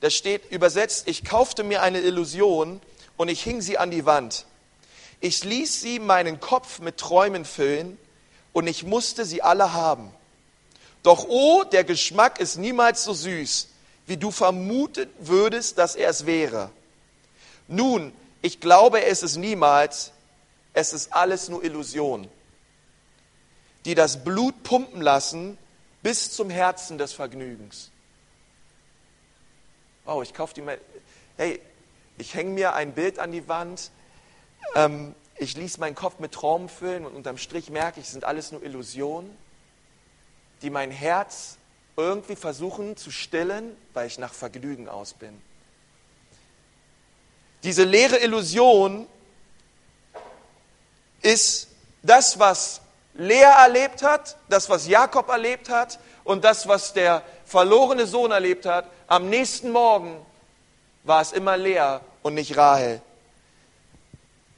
Da 0.00 0.10
steht 0.10 0.50
übersetzt, 0.50 1.08
ich 1.08 1.24
kaufte 1.24 1.64
mir 1.64 1.80
eine 1.80 2.00
Illusion 2.00 2.82
und 3.18 3.28
ich 3.28 3.42
hing 3.42 3.60
sie 3.60 3.76
an 3.76 3.90
die 3.90 4.06
Wand. 4.06 4.46
Ich 5.20 5.44
ließ 5.44 5.82
sie 5.82 5.98
meinen 5.98 6.40
Kopf 6.40 6.78
mit 6.78 6.96
Träumen 6.96 7.44
füllen 7.44 7.98
und 8.54 8.66
ich 8.66 8.84
musste 8.84 9.26
sie 9.26 9.42
alle 9.42 9.74
haben. 9.74 10.10
Doch 11.02 11.26
oh, 11.28 11.64
der 11.64 11.84
Geschmack 11.84 12.40
ist 12.40 12.56
niemals 12.56 13.04
so 13.04 13.12
süß, 13.12 13.68
wie 14.06 14.16
du 14.16 14.30
vermutet 14.30 15.10
würdest, 15.18 15.76
dass 15.78 15.96
er 15.96 16.08
es 16.08 16.24
wäre. 16.24 16.70
Nun, 17.66 18.12
ich 18.40 18.60
glaube 18.60 19.04
es 19.04 19.22
ist 19.22 19.36
niemals, 19.36 20.12
es 20.72 20.92
ist 20.92 21.12
alles 21.12 21.48
nur 21.48 21.64
Illusion, 21.64 22.28
die 23.84 23.94
das 23.94 24.22
Blut 24.22 24.62
pumpen 24.62 25.02
lassen 25.02 25.58
bis 26.02 26.30
zum 26.30 26.50
Herzen 26.50 26.98
des 26.98 27.12
Vergnügens. 27.12 27.90
Wow, 30.04 30.22
ich 30.22 30.32
kaufe 30.32 30.54
die 30.54 30.62
mal. 30.62 30.78
Hey, 31.36 31.60
ich 32.18 32.34
hänge 32.34 32.50
mir 32.50 32.74
ein 32.74 32.92
Bild 32.92 33.18
an 33.18 33.32
die 33.32 33.48
Wand, 33.48 33.90
ähm, 34.74 35.14
ich 35.36 35.56
ließ 35.56 35.78
meinen 35.78 35.94
Kopf 35.94 36.18
mit 36.18 36.32
Träumen 36.32 36.68
füllen 36.68 37.06
und 37.06 37.14
unterm 37.14 37.38
Strich 37.38 37.70
merke 37.70 38.00
ich, 38.00 38.06
es 38.06 38.12
sind 38.12 38.24
alles 38.24 38.50
nur 38.52 38.62
Illusionen, 38.62 39.36
die 40.62 40.70
mein 40.70 40.90
Herz 40.90 41.56
irgendwie 41.96 42.36
versuchen 42.36 42.96
zu 42.96 43.10
stillen, 43.10 43.76
weil 43.94 44.06
ich 44.06 44.18
nach 44.18 44.34
Vergnügen 44.34 44.88
aus 44.88 45.14
bin. 45.14 45.40
Diese 47.62 47.84
leere 47.84 48.18
Illusion 48.18 49.06
ist 51.22 51.68
das, 52.02 52.38
was 52.38 52.80
Lea 53.14 53.42
erlebt 53.42 54.02
hat, 54.02 54.36
das, 54.48 54.68
was 54.70 54.86
Jakob 54.86 55.28
erlebt 55.28 55.68
hat 55.68 55.98
und 56.22 56.44
das, 56.44 56.68
was 56.68 56.92
der 56.92 57.22
verlorene 57.44 58.06
Sohn 58.06 58.30
erlebt 58.30 58.64
hat. 58.64 58.86
Am 59.08 59.28
nächsten 59.28 59.70
Morgen 59.72 60.24
war 61.08 61.22
es 61.22 61.32
immer 61.32 61.56
Lea 61.56 61.98
und 62.22 62.34
nicht 62.34 62.56
Rahel. 62.56 63.00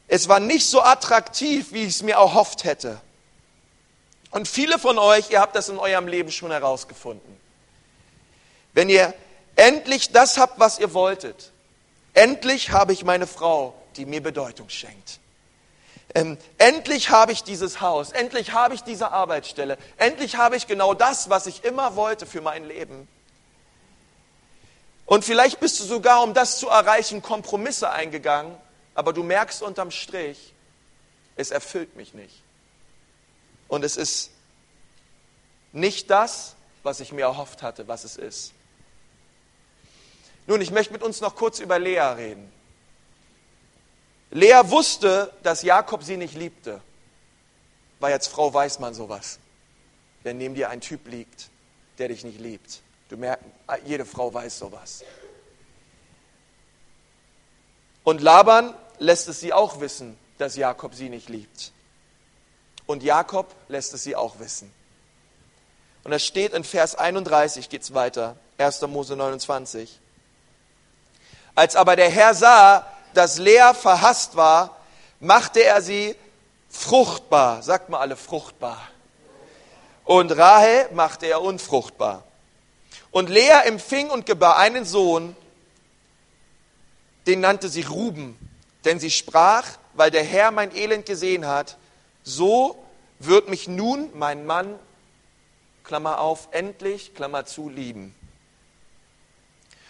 Es 0.09 0.29
war 0.29 0.41
nicht 0.41 0.67
so 0.67 0.83
attraktiv, 0.83 1.73
wie 1.73 1.85
ich 1.85 1.91
es 1.91 2.03
mir 2.03 2.17
erhofft 2.17 2.65
hätte. 2.65 3.01
Und 4.31 4.49
viele 4.49 4.79
von 4.79 4.99
euch, 4.99 5.31
ihr 5.31 5.41
habt 5.41 5.57
das 5.57 5.69
in 5.69 5.79
eurem 5.79 6.09
Leben 6.09 6.31
schon 6.31 6.51
herausgefunden. 6.51 7.41
Wenn 8.73 8.89
ihr 8.89 9.15
endlich 9.57 10.11
das 10.13 10.39
habt, 10.39 10.59
was 10.59 10.79
ihr 10.79 10.93
wolltet, 10.95 11.53
endlich 12.15 12.71
habe 12.71 12.93
ich 12.93 13.05
meine 13.05 13.27
Frau, 13.27 13.75
die 13.97 14.05
mir 14.05 14.23
Bedeutung 14.23 14.69
schenkt. 14.69 15.21
Ähm, 16.15 16.39
endlich 16.59 17.11
habe 17.11 17.31
ich 17.31 17.45
dieses 17.45 17.81
Haus, 17.81 18.11
endlich 18.11 18.53
habe 18.53 18.75
ich 18.75 18.83
diese 18.83 19.13
Arbeitsstelle, 19.13 19.79
endlich 19.97 20.37
habe 20.37 20.57
ich 20.57 20.67
genau 20.67 20.93
das, 20.95 21.31
was 21.31 21.47
ich 21.47 21.65
immer 21.65 21.95
wollte 21.95 22.27
für 22.27 22.41
mein 22.41 22.67
Leben. 22.67 23.07
Und 25.11 25.25
vielleicht 25.25 25.59
bist 25.59 25.81
du 25.81 25.85
sogar, 25.85 26.23
um 26.23 26.35
das 26.35 26.61
zu 26.61 26.69
erreichen, 26.69 27.21
Kompromisse 27.21 27.91
eingegangen, 27.91 28.57
aber 28.95 29.13
du 29.13 29.25
merkst 29.25 29.61
unterm 29.61 29.91
Strich, 29.91 30.55
es 31.35 31.51
erfüllt 31.51 31.97
mich 31.97 32.15
nicht. 32.15 32.45
Und 33.67 33.85
es 33.85 33.97
ist 33.97 34.31
nicht 35.73 36.11
das, 36.11 36.55
was 36.85 37.01
ich 37.01 37.11
mir 37.11 37.23
erhofft 37.23 37.61
hatte, 37.61 37.89
was 37.89 38.05
es 38.05 38.15
ist. 38.15 38.53
Nun, 40.47 40.61
ich 40.61 40.71
möchte 40.71 40.93
mit 40.93 41.03
uns 41.03 41.21
noch 41.21 41.35
kurz 41.35 41.59
über 41.59 41.81
Lea 41.81 41.99
reden. 41.99 42.53
Lea 44.31 44.61
wusste, 44.67 45.33
dass 45.43 45.63
Jakob 45.63 46.05
sie 46.05 46.19
nicht 46.19 46.35
liebte. 46.35 46.81
Weil 47.99 48.13
als 48.13 48.29
Frau 48.29 48.55
weiß 48.55 48.79
man 48.79 48.95
sowas. 48.95 49.41
Wenn 50.23 50.39
neben 50.39 50.55
dir 50.55 50.71
ein 50.71 50.81
Typ 50.81 51.09
liegt, 51.09 51.51
der 51.99 52.07
dich 52.07 52.23
nicht 52.23 52.39
liebt. 52.39 52.81
Du 53.11 53.17
merkst, 53.17 53.45
jede 53.85 54.07
Frau 54.07 54.33
weiß 54.33 54.59
sowas. 54.59 55.05
Und 58.05 58.21
Laban 58.21 58.73
lässt 58.99 59.29
es 59.29 59.41
sie 59.41 59.53
auch 59.53 59.81
wissen, 59.81 60.17
dass 60.39 60.57
Jakob 60.57 60.95
sie 60.95 61.09
nicht 61.09 61.29
liebt. 61.29 61.73
Und 62.87 63.03
Jakob 63.03 63.53
lässt 63.69 63.93
es 63.95 64.05
sie 64.05 64.15
auch 64.15 64.39
wissen. 64.39 64.73
Und 66.05 66.13
es 66.13 66.25
steht 66.25 66.55
in 66.55 66.63
Vers 66.65 66.95
31, 66.95 67.69
geht 67.69 67.83
es 67.83 67.95
weiter, 67.95 68.37
1. 68.59 68.83
Mose 68.83 69.17
29. 69.17 69.99
Als 71.57 71.75
aber 71.75 71.97
der 71.97 72.11
Herr 72.11 72.35
sah, 72.35 72.87
dass 73.13 73.39
Lea 73.39 73.73
verhasst 73.75 74.37
war, 74.37 74.77
machte 75.19 75.65
er 75.65 75.83
sie 75.83 76.15
fruchtbar. 76.69 77.63
Sagt 77.65 77.89
mal 77.89 77.99
alle 77.99 78.17
fruchtbar. 78.17 78.81
Und 80.05 80.31
Rahel 80.37 80.89
machte 80.93 81.27
er 81.27 81.43
unfruchtbar. 81.43 82.23
Und 83.11 83.29
Lea 83.29 83.63
empfing 83.65 84.11
und 84.11 84.27
gebar 84.27 84.59
einen 84.59 84.85
Sohn, 84.85 85.37
den 87.27 87.41
nannte 87.41 87.69
sie 87.69 87.83
Ruben, 87.83 88.39
denn 88.85 89.01
sie 89.01 89.11
sprach, 89.11 89.67
weil 89.95 90.11
der 90.11 90.25
Herr 90.25 90.51
mein 90.51 90.75
Elend 90.75 91.07
gesehen 91.07 91.47
hat, 91.47 91.77
so 92.23 92.83
wird 93.19 93.49
mich 93.49 93.69
nun 93.69 94.11
mein 94.15 94.47
Mann, 94.47 94.79
Klammer 95.85 96.21
auf, 96.21 96.49
endlich, 96.53 97.15
Klammer 97.15 97.47
zu, 97.47 97.69
lieben. 97.69 98.15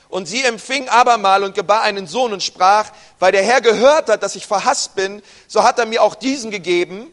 Und 0.09 0.27
sie 0.27 0.43
empfing 0.43 0.89
abermal 0.89 1.45
und 1.45 1.55
gebar 1.55 1.83
einen 1.83 2.09
Sohn 2.09 2.33
und 2.33 2.43
sprach, 2.43 2.91
weil 3.21 3.31
der 3.31 3.45
Herr 3.45 3.61
gehört 3.61 4.09
hat, 4.09 4.25
dass 4.25 4.35
ich 4.35 4.47
verhasst 4.47 4.97
bin, 4.97 5.23
so 5.47 5.63
hat 5.63 5.79
er 5.79 5.87
mir 5.87 6.03
auch 6.03 6.17
diesen 6.17 6.51
gegeben. 6.51 7.13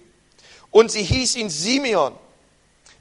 Und 0.72 0.92
sie 0.92 1.04
hieß 1.04 1.36
ihn 1.36 1.50
Simeon. 1.50 2.16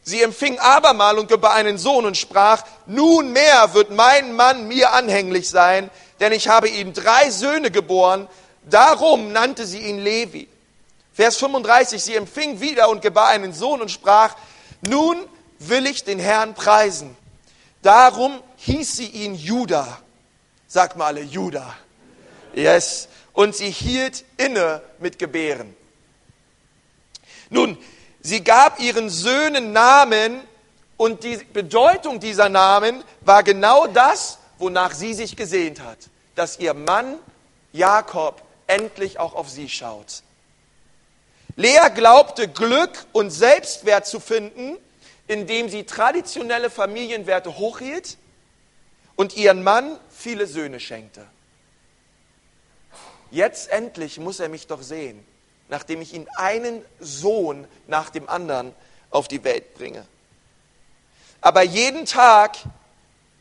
Sie 0.09 0.23
empfing 0.23 0.57
abermal 0.61 1.19
und 1.19 1.29
gebar 1.29 1.55
einen 1.55 1.79
Sohn 1.79 2.07
und 2.07 2.16
sprach, 2.16 2.62
nunmehr 2.87 3.75
wird 3.75 3.90
mein 3.90 4.35
Mann 4.37 4.69
mir 4.69 4.92
anhänglich 4.92 5.51
sein, 5.51 5.90
denn 6.21 6.31
ich 6.31 6.47
habe 6.47 6.69
ihm 6.69 6.92
drei 6.92 7.29
Söhne 7.31 7.73
geboren, 7.73 8.29
darum 8.71 9.33
nannte 9.33 9.66
sie 9.66 9.81
ihn 9.81 9.99
Levi. 9.99 10.49
Vers 11.12 11.38
35, 11.38 12.01
sie 12.01 12.14
empfing 12.14 12.61
wieder 12.61 12.88
und 12.88 13.03
gebar 13.03 13.27
einen 13.31 13.53
Sohn 13.53 13.81
und 13.81 13.90
sprach, 13.90 14.37
nun 14.81 15.16
will 15.59 15.87
ich 15.87 16.05
den 16.05 16.21
Herrn 16.21 16.55
preisen. 16.55 17.16
Darum 17.83 18.40
hieß 18.59 18.97
sie 18.97 19.09
ihn 19.09 19.35
Judah. 19.35 20.01
Sagt 20.69 20.97
mal 20.97 21.07
alle, 21.07 21.23
Judah. 21.23 21.75
Yes. 22.55 23.09
Und 23.33 23.57
sie 23.57 23.71
hielt 23.71 24.25
inne 24.37 24.83
mit 25.01 25.19
Gebären. 25.19 25.75
Nun, 27.51 27.77
Sie 28.26 28.42
gab 28.42 28.80
ihren 28.80 29.08
Söhnen 29.08 29.72
Namen 29.72 30.40
und 30.96 31.22
die 31.22 31.36
Bedeutung 31.36 32.18
dieser 32.18 32.48
Namen 32.48 33.04
war 33.20 33.44
genau 33.44 33.86
das, 33.86 34.38
wonach 34.58 34.94
sie 34.94 35.14
sich 35.14 35.36
gesehnt 35.36 35.80
hat, 35.80 35.98
dass 36.34 36.58
ihr 36.58 36.74
Mann 36.74 37.20
Jakob 37.72 38.42
endlich 38.66 39.20
auch 39.20 39.36
auf 39.36 39.48
sie 39.48 39.68
schaut. 39.68 40.24
Lea 41.54 41.88
glaubte 41.94 42.48
Glück 42.48 43.06
und 43.12 43.30
Selbstwert 43.30 44.08
zu 44.08 44.18
finden, 44.18 44.76
indem 45.28 45.68
sie 45.68 45.84
traditionelle 45.84 46.68
Familienwerte 46.68 47.56
hochhielt 47.56 48.16
und 49.14 49.36
ihren 49.36 49.62
Mann 49.62 50.00
viele 50.10 50.48
Söhne 50.48 50.80
schenkte. 50.80 51.24
Jetzt 53.30 53.70
endlich 53.70 54.18
muss 54.18 54.40
er 54.40 54.48
mich 54.48 54.66
doch 54.66 54.82
sehen 54.82 55.24
nachdem 55.68 56.00
ich 56.00 56.14
ihn 56.14 56.26
einen 56.37 56.85
Sohn 57.00 57.66
nach 57.87 58.11
dem 58.11 58.29
anderen 58.29 58.74
auf 59.11 59.29
die 59.29 59.44
Welt 59.44 59.74
bringe. 59.74 60.05
Aber 61.40 61.62
jeden 61.62 62.07
Tag 62.07 62.57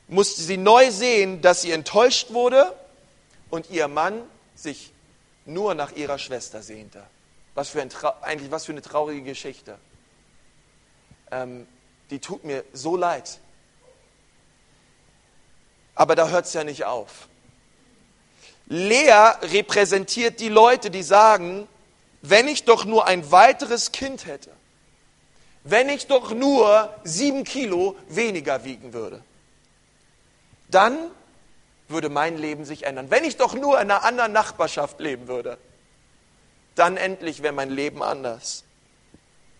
musste 0.07 0.41
sie 0.41 0.57
neu 0.57 0.91
sehen, 0.91 1.41
dass 1.41 1.61
sie 1.61 1.71
enttäuscht 1.71 2.31
wurde 2.31 2.73
und 3.49 3.69
ihr 3.69 3.87
Mann 3.87 4.21
sich 4.55 4.91
nur 5.45 5.75
nach 5.75 5.91
ihrer 5.91 6.17
Schwester 6.17 6.61
sehnte. 6.61 7.03
Was 7.53 7.69
für 7.69 7.81
ein 7.81 7.89
eigentlich 8.21 8.51
was 8.51 8.65
für 8.65 8.73
eine 8.73 8.81
traurige 8.81 9.21
Geschichte. 9.21 9.77
Ähm, 11.31 11.67
die 12.09 12.19
tut 12.19 12.43
mir 12.43 12.63
so 12.73 12.95
leid. 12.95 13.39
Aber 15.95 16.15
da 16.15 16.27
hört 16.27 16.45
es 16.45 16.53
ja 16.53 16.63
nicht 16.63 16.85
auf. 16.85 17.27
Lea 18.67 19.31
repräsentiert 19.41 20.39
die 20.39 20.49
Leute, 20.49 20.91
die 20.91 21.03
sagen, 21.03 21.67
wenn 22.29 22.47
ich 22.47 22.63
doch 22.63 22.85
nur 22.85 23.07
ein 23.07 23.31
weiteres 23.31 23.91
Kind 23.91 24.25
hätte, 24.25 24.51
wenn 25.63 25.89
ich 25.89 26.07
doch 26.07 26.31
nur 26.31 26.93
sieben 27.03 27.43
Kilo 27.43 27.95
weniger 28.07 28.63
wiegen 28.63 28.93
würde, 28.93 29.23
dann 30.69 30.97
würde 31.87 32.09
mein 32.09 32.37
Leben 32.37 32.65
sich 32.65 32.83
ändern. 32.83 33.09
Wenn 33.09 33.23
ich 33.23 33.37
doch 33.37 33.53
nur 33.53 33.75
in 33.75 33.91
einer 33.91 34.03
anderen 34.03 34.31
Nachbarschaft 34.31 34.99
leben 34.99 35.27
würde, 35.27 35.57
dann 36.75 36.97
endlich 36.97 37.41
wäre 37.41 37.53
mein 37.53 37.69
Leben 37.69 38.03
anders. 38.03 38.63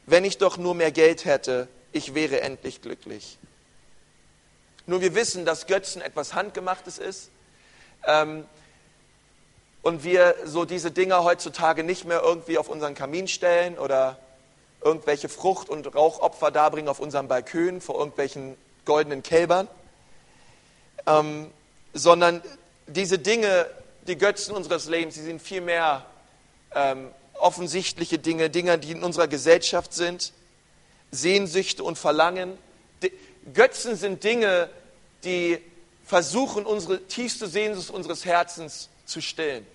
Wenn 0.05 0.25
ich 0.25 0.37
doch 0.37 0.57
nur 0.57 0.75
mehr 0.75 0.91
Geld 0.91 1.25
hätte, 1.25 1.67
ich 1.91 2.13
wäre 2.13 2.41
endlich 2.41 2.81
glücklich. 2.81 3.37
Nur 4.85 5.01
wir 5.01 5.15
wissen, 5.15 5.45
dass 5.45 5.65
Götzen 5.65 6.01
etwas 6.01 6.33
Handgemachtes 6.33 6.99
ist. 6.99 7.31
Ähm, 8.05 8.45
und 9.85 10.03
wir 10.03 10.35
so 10.45 10.65
diese 10.65 10.89
Dinger 10.89 11.23
heutzutage 11.23 11.83
nicht 11.83 12.05
mehr 12.05 12.23
irgendwie 12.23 12.57
auf 12.57 12.69
unseren 12.69 12.95
Kamin 12.95 13.27
stellen 13.27 13.77
oder 13.77 14.17
irgendwelche 14.81 15.29
Frucht- 15.29 15.69
und 15.69 15.93
Rauchopfer 15.93 16.49
darbringen 16.49 16.89
auf 16.89 16.99
unseren 16.99 17.27
Balkön 17.27 17.81
vor 17.81 17.99
irgendwelchen 17.99 18.57
goldenen 18.85 19.21
Kälbern, 19.21 19.67
ähm, 21.05 21.51
sondern 21.93 22.41
diese 22.87 23.19
Dinge, 23.19 23.67
die 24.07 24.17
Götzen 24.17 24.55
unseres 24.55 24.87
Lebens, 24.87 25.13
die 25.13 25.21
sind 25.21 25.39
vielmehr 25.39 26.07
ähm, 26.73 27.11
offensichtliche 27.35 28.17
Dinge, 28.17 28.49
Dinge, 28.49 28.79
die 28.79 28.89
in 28.89 29.03
unserer 29.03 29.27
Gesellschaft 29.27 29.93
sind, 29.93 30.33
Sehnsüchte 31.11 31.83
und 31.83 31.99
Verlangen. 31.99 32.57
Die, 33.03 33.11
Götzen 33.53 33.95
sind 33.97 34.23
Dinge, 34.23 34.67
die 35.23 35.61
versuchen, 36.03 36.65
unsere 36.65 37.05
tiefste 37.05 37.45
Sehnsucht 37.45 37.91
unseres 37.91 38.25
Herzens 38.25 38.89
zu 39.05 39.21
stillen. 39.21 39.74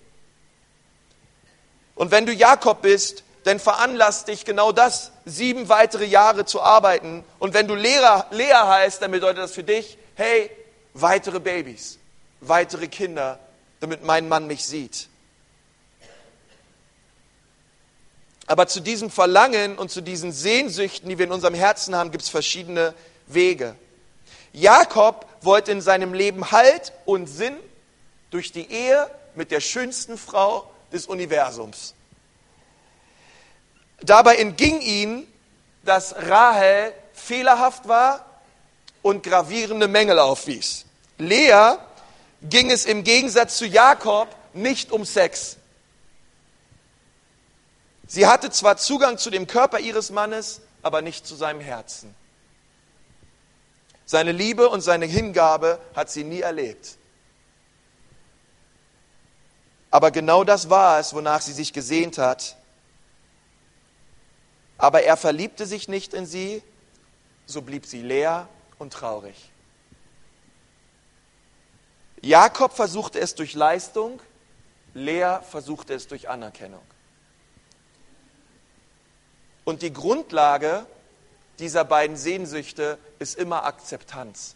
Und 1.95 2.11
wenn 2.11 2.25
du 2.25 2.33
Jakob 2.33 2.81
bist, 2.81 3.23
dann 3.43 3.59
veranlasst 3.59 4.27
dich 4.27 4.45
genau 4.45 4.71
das, 4.71 5.11
sieben 5.25 5.69
weitere 5.69 6.05
Jahre 6.05 6.45
zu 6.45 6.61
arbeiten. 6.61 7.23
Und 7.39 7.53
wenn 7.53 7.67
du 7.67 7.75
Lehrer, 7.75 8.27
Lea 8.31 8.53
heißt, 8.53 9.01
dann 9.01 9.11
bedeutet 9.11 9.39
das 9.39 9.53
für 9.53 9.63
dich, 9.63 9.97
hey, 10.15 10.49
weitere 10.93 11.39
Babys, 11.39 11.97
weitere 12.39 12.87
Kinder, 12.87 13.39
damit 13.79 14.03
mein 14.03 14.29
Mann 14.29 14.47
mich 14.47 14.65
sieht. 14.65 15.07
Aber 18.47 18.67
zu 18.67 18.81
diesem 18.81 19.09
Verlangen 19.09 19.77
und 19.77 19.91
zu 19.91 20.01
diesen 20.01 20.31
Sehnsüchten, 20.31 21.09
die 21.09 21.17
wir 21.17 21.25
in 21.25 21.31
unserem 21.31 21.53
Herzen 21.53 21.95
haben, 21.95 22.11
gibt 22.11 22.23
es 22.23 22.29
verschiedene 22.29 22.93
Wege. 23.27 23.75
Jakob 24.53 25.25
wollte 25.41 25.71
in 25.71 25.81
seinem 25.81 26.13
Leben 26.13 26.51
Halt 26.51 26.91
und 27.05 27.27
Sinn 27.27 27.55
durch 28.29 28.51
die 28.51 28.69
Ehe 28.69 29.09
mit 29.35 29.51
der 29.51 29.61
schönsten 29.61 30.17
Frau 30.17 30.69
des 30.91 31.07
Universums. 31.07 31.93
Dabei 34.01 34.37
entging 34.37 34.81
ihm, 34.81 35.27
dass 35.83 36.15
Rahel 36.15 36.93
fehlerhaft 37.13 37.87
war 37.87 38.25
und 39.01 39.23
gravierende 39.23 39.87
Mängel 39.87 40.19
aufwies. 40.19 40.85
Lea 41.17 41.75
ging 42.41 42.71
es 42.71 42.85
im 42.85 43.03
Gegensatz 43.03 43.57
zu 43.57 43.65
Jakob 43.65 44.27
nicht 44.53 44.91
um 44.91 45.05
Sex. 45.05 45.57
Sie 48.07 48.27
hatte 48.27 48.49
zwar 48.49 48.77
Zugang 48.77 49.17
zu 49.17 49.29
dem 49.29 49.47
Körper 49.47 49.79
ihres 49.79 50.09
Mannes, 50.09 50.61
aber 50.81 51.01
nicht 51.01 51.25
zu 51.25 51.35
seinem 51.35 51.61
Herzen. 51.61 52.13
Seine 54.05 54.33
Liebe 54.33 54.67
und 54.67 54.81
seine 54.81 55.05
Hingabe 55.05 55.79
hat 55.95 56.09
sie 56.09 56.25
nie 56.25 56.41
erlebt. 56.41 56.97
Aber 59.91 60.09
genau 60.11 60.45
das 60.45 60.69
war 60.69 60.99
es, 60.99 61.13
wonach 61.13 61.41
sie 61.41 61.51
sich 61.51 61.73
gesehnt 61.73 62.17
hat. 62.17 62.55
Aber 64.77 65.03
er 65.03 65.17
verliebte 65.17 65.65
sich 65.65 65.89
nicht 65.89 66.13
in 66.13 66.25
sie, 66.25 66.63
so 67.45 67.61
blieb 67.61 67.85
sie 67.85 68.01
leer 68.01 68.47
und 68.79 68.93
traurig. 68.93 69.51
Jakob 72.21 72.73
versuchte 72.73 73.19
es 73.19 73.35
durch 73.35 73.53
Leistung, 73.53 74.21
Lea 74.93 75.39
versuchte 75.49 75.93
es 75.93 76.07
durch 76.07 76.29
Anerkennung. 76.29 76.81
Und 79.65 79.81
die 79.81 79.93
Grundlage 79.93 80.85
dieser 81.59 81.83
beiden 81.83 82.17
Sehnsüchte 82.17 82.97
ist 83.19 83.37
immer 83.37 83.65
Akzeptanz. 83.65 84.55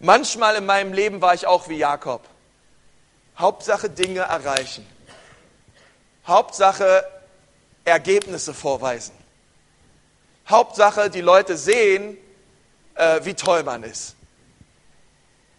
Manchmal 0.00 0.56
in 0.56 0.66
meinem 0.66 0.92
Leben 0.92 1.22
war 1.22 1.34
ich 1.34 1.46
auch 1.46 1.68
wie 1.68 1.78
Jakob. 1.78 2.28
Hauptsache 3.38 3.90
Dinge 3.90 4.20
erreichen. 4.20 4.86
Hauptsache 6.26 7.04
Ergebnisse 7.84 8.54
vorweisen. 8.54 9.14
Hauptsache 10.48 11.10
die 11.10 11.20
Leute 11.20 11.56
sehen, 11.56 12.16
äh, 12.94 13.20
wie 13.24 13.34
toll 13.34 13.62
man 13.62 13.82
ist. 13.82 14.14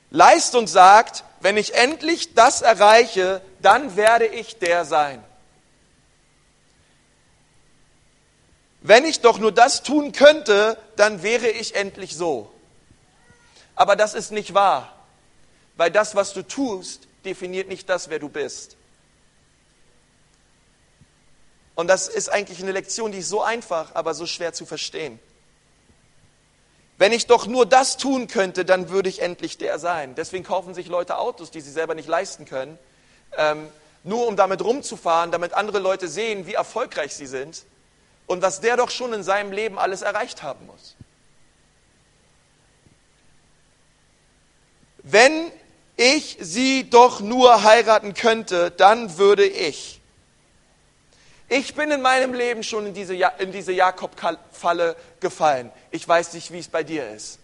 Leistung 0.09 0.67
sagt, 0.67 1.23
wenn 1.41 1.57
ich 1.57 1.75
endlich 1.75 2.33
das 2.33 2.61
erreiche, 2.61 3.41
dann 3.61 3.95
werde 3.95 4.25
ich 4.25 4.57
der 4.59 4.85
sein. 4.85 5.23
Wenn 8.81 9.03
ich 9.03 9.21
doch 9.21 9.39
nur 9.39 9.51
das 9.51 9.83
tun 9.83 10.11
könnte, 10.11 10.77
dann 10.95 11.23
wäre 11.23 11.47
ich 11.47 11.75
endlich 11.75 12.15
so. 12.15 12.51
Aber 13.75 13.95
das 13.95 14.13
ist 14.13 14.31
nicht 14.31 14.53
wahr, 14.53 14.93
weil 15.75 15.91
das, 15.91 16.15
was 16.15 16.33
du 16.33 16.43
tust, 16.43 17.07
definiert 17.25 17.67
nicht 17.67 17.89
das, 17.89 18.09
wer 18.09 18.19
du 18.19 18.29
bist. 18.29 18.77
Und 21.75 21.87
das 21.87 22.07
ist 22.07 22.29
eigentlich 22.29 22.61
eine 22.61 22.71
Lektion, 22.71 23.11
die 23.11 23.19
ist 23.19 23.29
so 23.29 23.41
einfach, 23.41 23.93
aber 23.95 24.13
so 24.13 24.25
schwer 24.25 24.53
zu 24.53 24.65
verstehen. 24.65 25.19
Wenn 26.97 27.11
ich 27.11 27.27
doch 27.27 27.45
nur 27.45 27.65
das 27.65 27.97
tun 27.97 28.27
könnte, 28.27 28.63
dann 28.63 28.89
würde 28.89 29.09
ich 29.09 29.21
endlich 29.21 29.57
der 29.57 29.79
sein. 29.79 30.15
Deswegen 30.15 30.45
kaufen 30.45 30.73
sich 30.73 30.87
Leute 30.87 31.17
Autos, 31.17 31.51
die 31.51 31.59
sie 31.59 31.71
selber 31.71 31.93
nicht 31.93 32.07
leisten 32.07 32.45
können, 32.45 32.79
ähm, 33.37 33.67
nur 34.03 34.27
um 34.27 34.37
damit 34.37 34.63
rumzufahren, 34.63 35.31
damit 35.31 35.53
andere 35.53 35.79
Leute 35.79 36.07
sehen, 36.07 36.47
wie 36.47 36.53
erfolgreich 36.53 37.13
sie 37.13 37.27
sind 37.27 37.63
und 38.27 38.41
was 38.41 38.61
der 38.61 38.77
doch 38.77 38.89
schon 38.89 39.11
in 39.11 39.23
seinem 39.23 39.51
Leben 39.51 39.77
alles 39.77 40.01
erreicht 40.01 40.41
haben 40.41 40.65
muss. 40.67 40.95
Wenn 45.03 45.51
ich 45.97 46.37
sie 46.39 46.89
doch 46.89 47.19
nur 47.21 47.63
heiraten 47.63 48.13
könnte, 48.13 48.71
dann 48.71 49.17
würde 49.17 49.45
ich. 49.45 50.01
Ich 51.47 51.75
bin 51.75 51.91
in 51.91 52.01
meinem 52.01 52.33
Leben 52.33 52.63
schon 52.63 52.87
in 52.87 52.93
diese, 52.93 53.15
in 53.37 53.51
diese 53.51 53.71
Jakob-Falle 53.71 54.95
gefallen. 55.19 55.71
Ich 55.91 56.07
weiß 56.07 56.33
nicht, 56.33 56.51
wie 56.51 56.59
es 56.59 56.67
bei 56.67 56.83
dir 56.83 57.09
ist. 57.11 57.39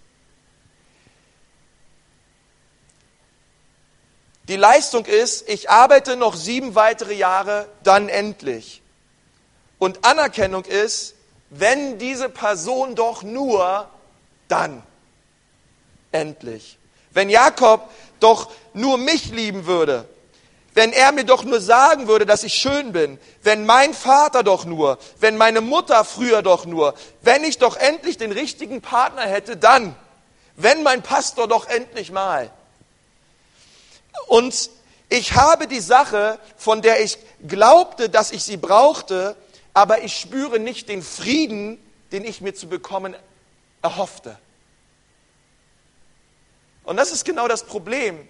Die 4.47 4.55
Leistung 4.55 5.05
ist, 5.05 5.47
ich 5.47 5.69
arbeite 5.69 6.17
noch 6.17 6.35
sieben 6.35 6.75
weitere 6.75 7.13
Jahre, 7.13 7.69
dann 7.83 8.09
endlich. 8.09 8.81
Und 9.77 10.03
Anerkennung 10.03 10.65
ist, 10.65 11.15
wenn 11.51 11.99
diese 11.99 12.27
Person 12.27 12.95
doch 12.95 13.23
nur, 13.23 13.87
dann 14.47 14.83
endlich. 16.11 16.77
Wenn 17.11 17.29
Jakob 17.29 17.89
doch 18.21 18.49
nur 18.73 18.97
mich 18.97 19.31
lieben 19.31 19.65
würde, 19.65 20.07
wenn 20.73 20.93
er 20.93 21.12
mir 21.12 21.25
doch 21.25 21.43
nur 21.43 21.60
sagen 21.60 22.07
würde, 22.07 22.25
dass 22.25 22.43
ich 22.43 22.53
schön 22.53 22.93
bin, 22.93 23.19
wenn 23.43 23.65
mein 23.65 23.93
Vater 23.93 24.43
doch 24.43 24.63
nur, 24.63 24.97
wenn 25.19 25.36
meine 25.36 25.60
Mutter 25.60 26.05
früher 26.05 26.41
doch 26.41 26.65
nur, 26.65 26.93
wenn 27.21 27.43
ich 27.43 27.57
doch 27.57 27.75
endlich 27.75 28.17
den 28.17 28.31
richtigen 28.31 28.81
Partner 28.81 29.23
hätte, 29.23 29.57
dann, 29.57 29.95
wenn 30.55 30.84
mein 30.84 31.01
Pastor 31.01 31.47
doch 31.47 31.67
endlich 31.67 32.12
mal. 32.12 32.49
Und 34.27 34.69
ich 35.10 35.34
habe 35.34 35.67
die 35.67 35.81
Sache, 35.81 36.39
von 36.55 36.81
der 36.81 37.03
ich 37.03 37.17
glaubte, 37.45 38.10
dass 38.10 38.31
ich 38.31 38.43
sie 38.43 38.57
brauchte, 38.57 39.36
aber 39.73 40.03
ich 40.03 40.17
spüre 40.17 40.60
nicht 40.60 40.88
den 40.88 41.01
Frieden, 41.01 41.77
den 42.13 42.23
ich 42.23 42.39
mir 42.39 42.55
zu 42.55 42.67
bekommen 42.67 43.15
erhoffte. 43.81 44.38
Und 46.83 46.97
das 46.97 47.11
ist 47.11 47.25
genau 47.25 47.47
das 47.47 47.63
Problem 47.63 48.27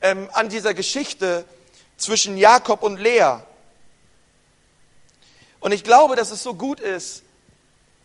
ähm, 0.00 0.28
an 0.32 0.48
dieser 0.48 0.74
Geschichte 0.74 1.44
zwischen 1.96 2.36
Jakob 2.36 2.82
und 2.82 2.98
Lea. 2.98 3.38
Und 5.60 5.72
ich 5.72 5.84
glaube, 5.84 6.16
dass 6.16 6.30
es 6.30 6.42
so 6.42 6.54
gut 6.54 6.80
ist, 6.80 7.22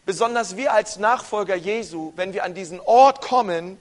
besonders 0.05 0.57
wir 0.57 0.73
als 0.73 0.97
Nachfolger 0.97 1.55
Jesu, 1.55 2.13
wenn 2.15 2.33
wir 2.33 2.43
an 2.43 2.53
diesen 2.53 2.79
Ort 2.81 3.21
kommen, 3.21 3.77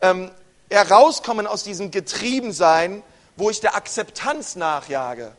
ähm, 0.00 0.30
herauskommen 0.70 1.46
aus 1.46 1.64
diesem 1.64 1.90
Getriebensein, 1.90 3.02
wo 3.36 3.50
ich 3.50 3.60
der 3.60 3.74
Akzeptanz 3.74 4.56
nachjage. 4.56 5.32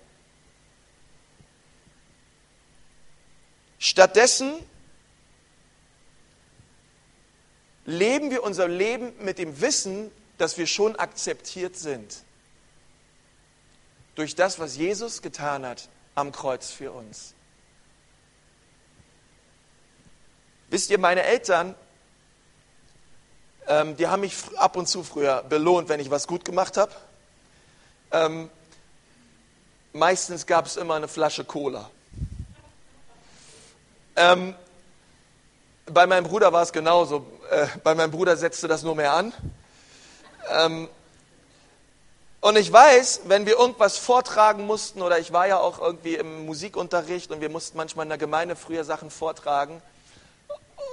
Stattdessen 3.79 4.53
leben 7.85 8.31
wir 8.31 8.43
unser 8.43 8.67
Leben 8.67 9.13
mit 9.19 9.37
dem 9.37 9.61
Wissen, 9.61 10.11
dass 10.37 10.57
wir 10.57 10.67
schon 10.67 10.95
akzeptiert 10.95 11.77
sind 11.77 12.23
durch 14.15 14.35
das, 14.35 14.59
was 14.59 14.75
Jesus 14.75 15.21
getan 15.21 15.65
hat 15.65 15.89
am 16.15 16.31
Kreuz 16.31 16.71
für 16.71 16.91
uns. 16.91 17.33
Wisst 20.69 20.89
ihr, 20.89 20.97
meine 20.97 21.23
Eltern, 21.23 21.75
ähm, 23.67 23.95
die 23.97 24.07
haben 24.07 24.21
mich 24.21 24.35
ab 24.57 24.77
und 24.77 24.87
zu 24.87 25.03
früher 25.03 25.43
belohnt, 25.43 25.89
wenn 25.89 25.99
ich 25.99 26.09
was 26.09 26.27
gut 26.27 26.45
gemacht 26.45 26.77
habe. 26.77 26.91
Ähm, 28.11 28.49
meistens 29.93 30.45
gab 30.45 30.65
es 30.65 30.75
immer 30.77 30.95
eine 30.95 31.07
Flasche 31.07 31.43
Cola. 31.43 31.89
Ähm, 34.15 34.55
bei 35.85 36.07
meinem 36.07 36.25
Bruder 36.25 36.51
war 36.51 36.63
es 36.63 36.71
genauso. 36.71 37.25
Äh, 37.49 37.67
bei 37.83 37.93
meinem 37.93 38.11
Bruder 38.11 38.37
setzte 38.37 38.67
das 38.67 38.83
nur 38.83 38.95
mehr 38.95 39.13
an. 39.13 39.33
Ähm, 40.49 40.89
und 42.41 42.57
ich 42.57 42.71
weiß, 42.71 43.21
wenn 43.25 43.45
wir 43.45 43.57
irgendwas 43.57 43.97
vortragen 43.97 44.65
mussten, 44.65 45.01
oder 45.01 45.19
ich 45.19 45.31
war 45.33 45.47
ja 45.47 45.59
auch 45.59 45.79
irgendwie 45.79 46.15
im 46.15 46.45
Musikunterricht 46.45 47.31
und 47.31 47.41
wir 47.41 47.49
mussten 47.49 47.77
manchmal 47.77 48.05
in 48.05 48.09
der 48.09 48.17
Gemeinde 48.17 48.55
früher 48.55 48.83
Sachen 48.83 49.11
vortragen. 49.11 49.81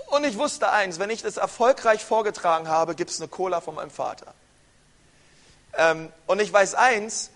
Und 0.08 0.24
ich 0.24 0.36
wusste 0.36 0.70
eins, 0.70 0.98
wenn 0.98 1.10
ich 1.10 1.22
das 1.22 1.38
erfolgreich 1.38 2.04
vorgetragen 2.04 2.68
habe, 2.68 2.94
gibt 2.94 3.10
es 3.10 3.20
eine 3.20 3.28
Cola 3.28 3.60
von 3.60 3.74
meinem 3.74 3.90
Vater. 3.90 4.34
Ähm, 5.74 6.12
und 6.26 6.40
ich 6.40 6.52
weiß 6.52 6.74
eins, 6.74 7.30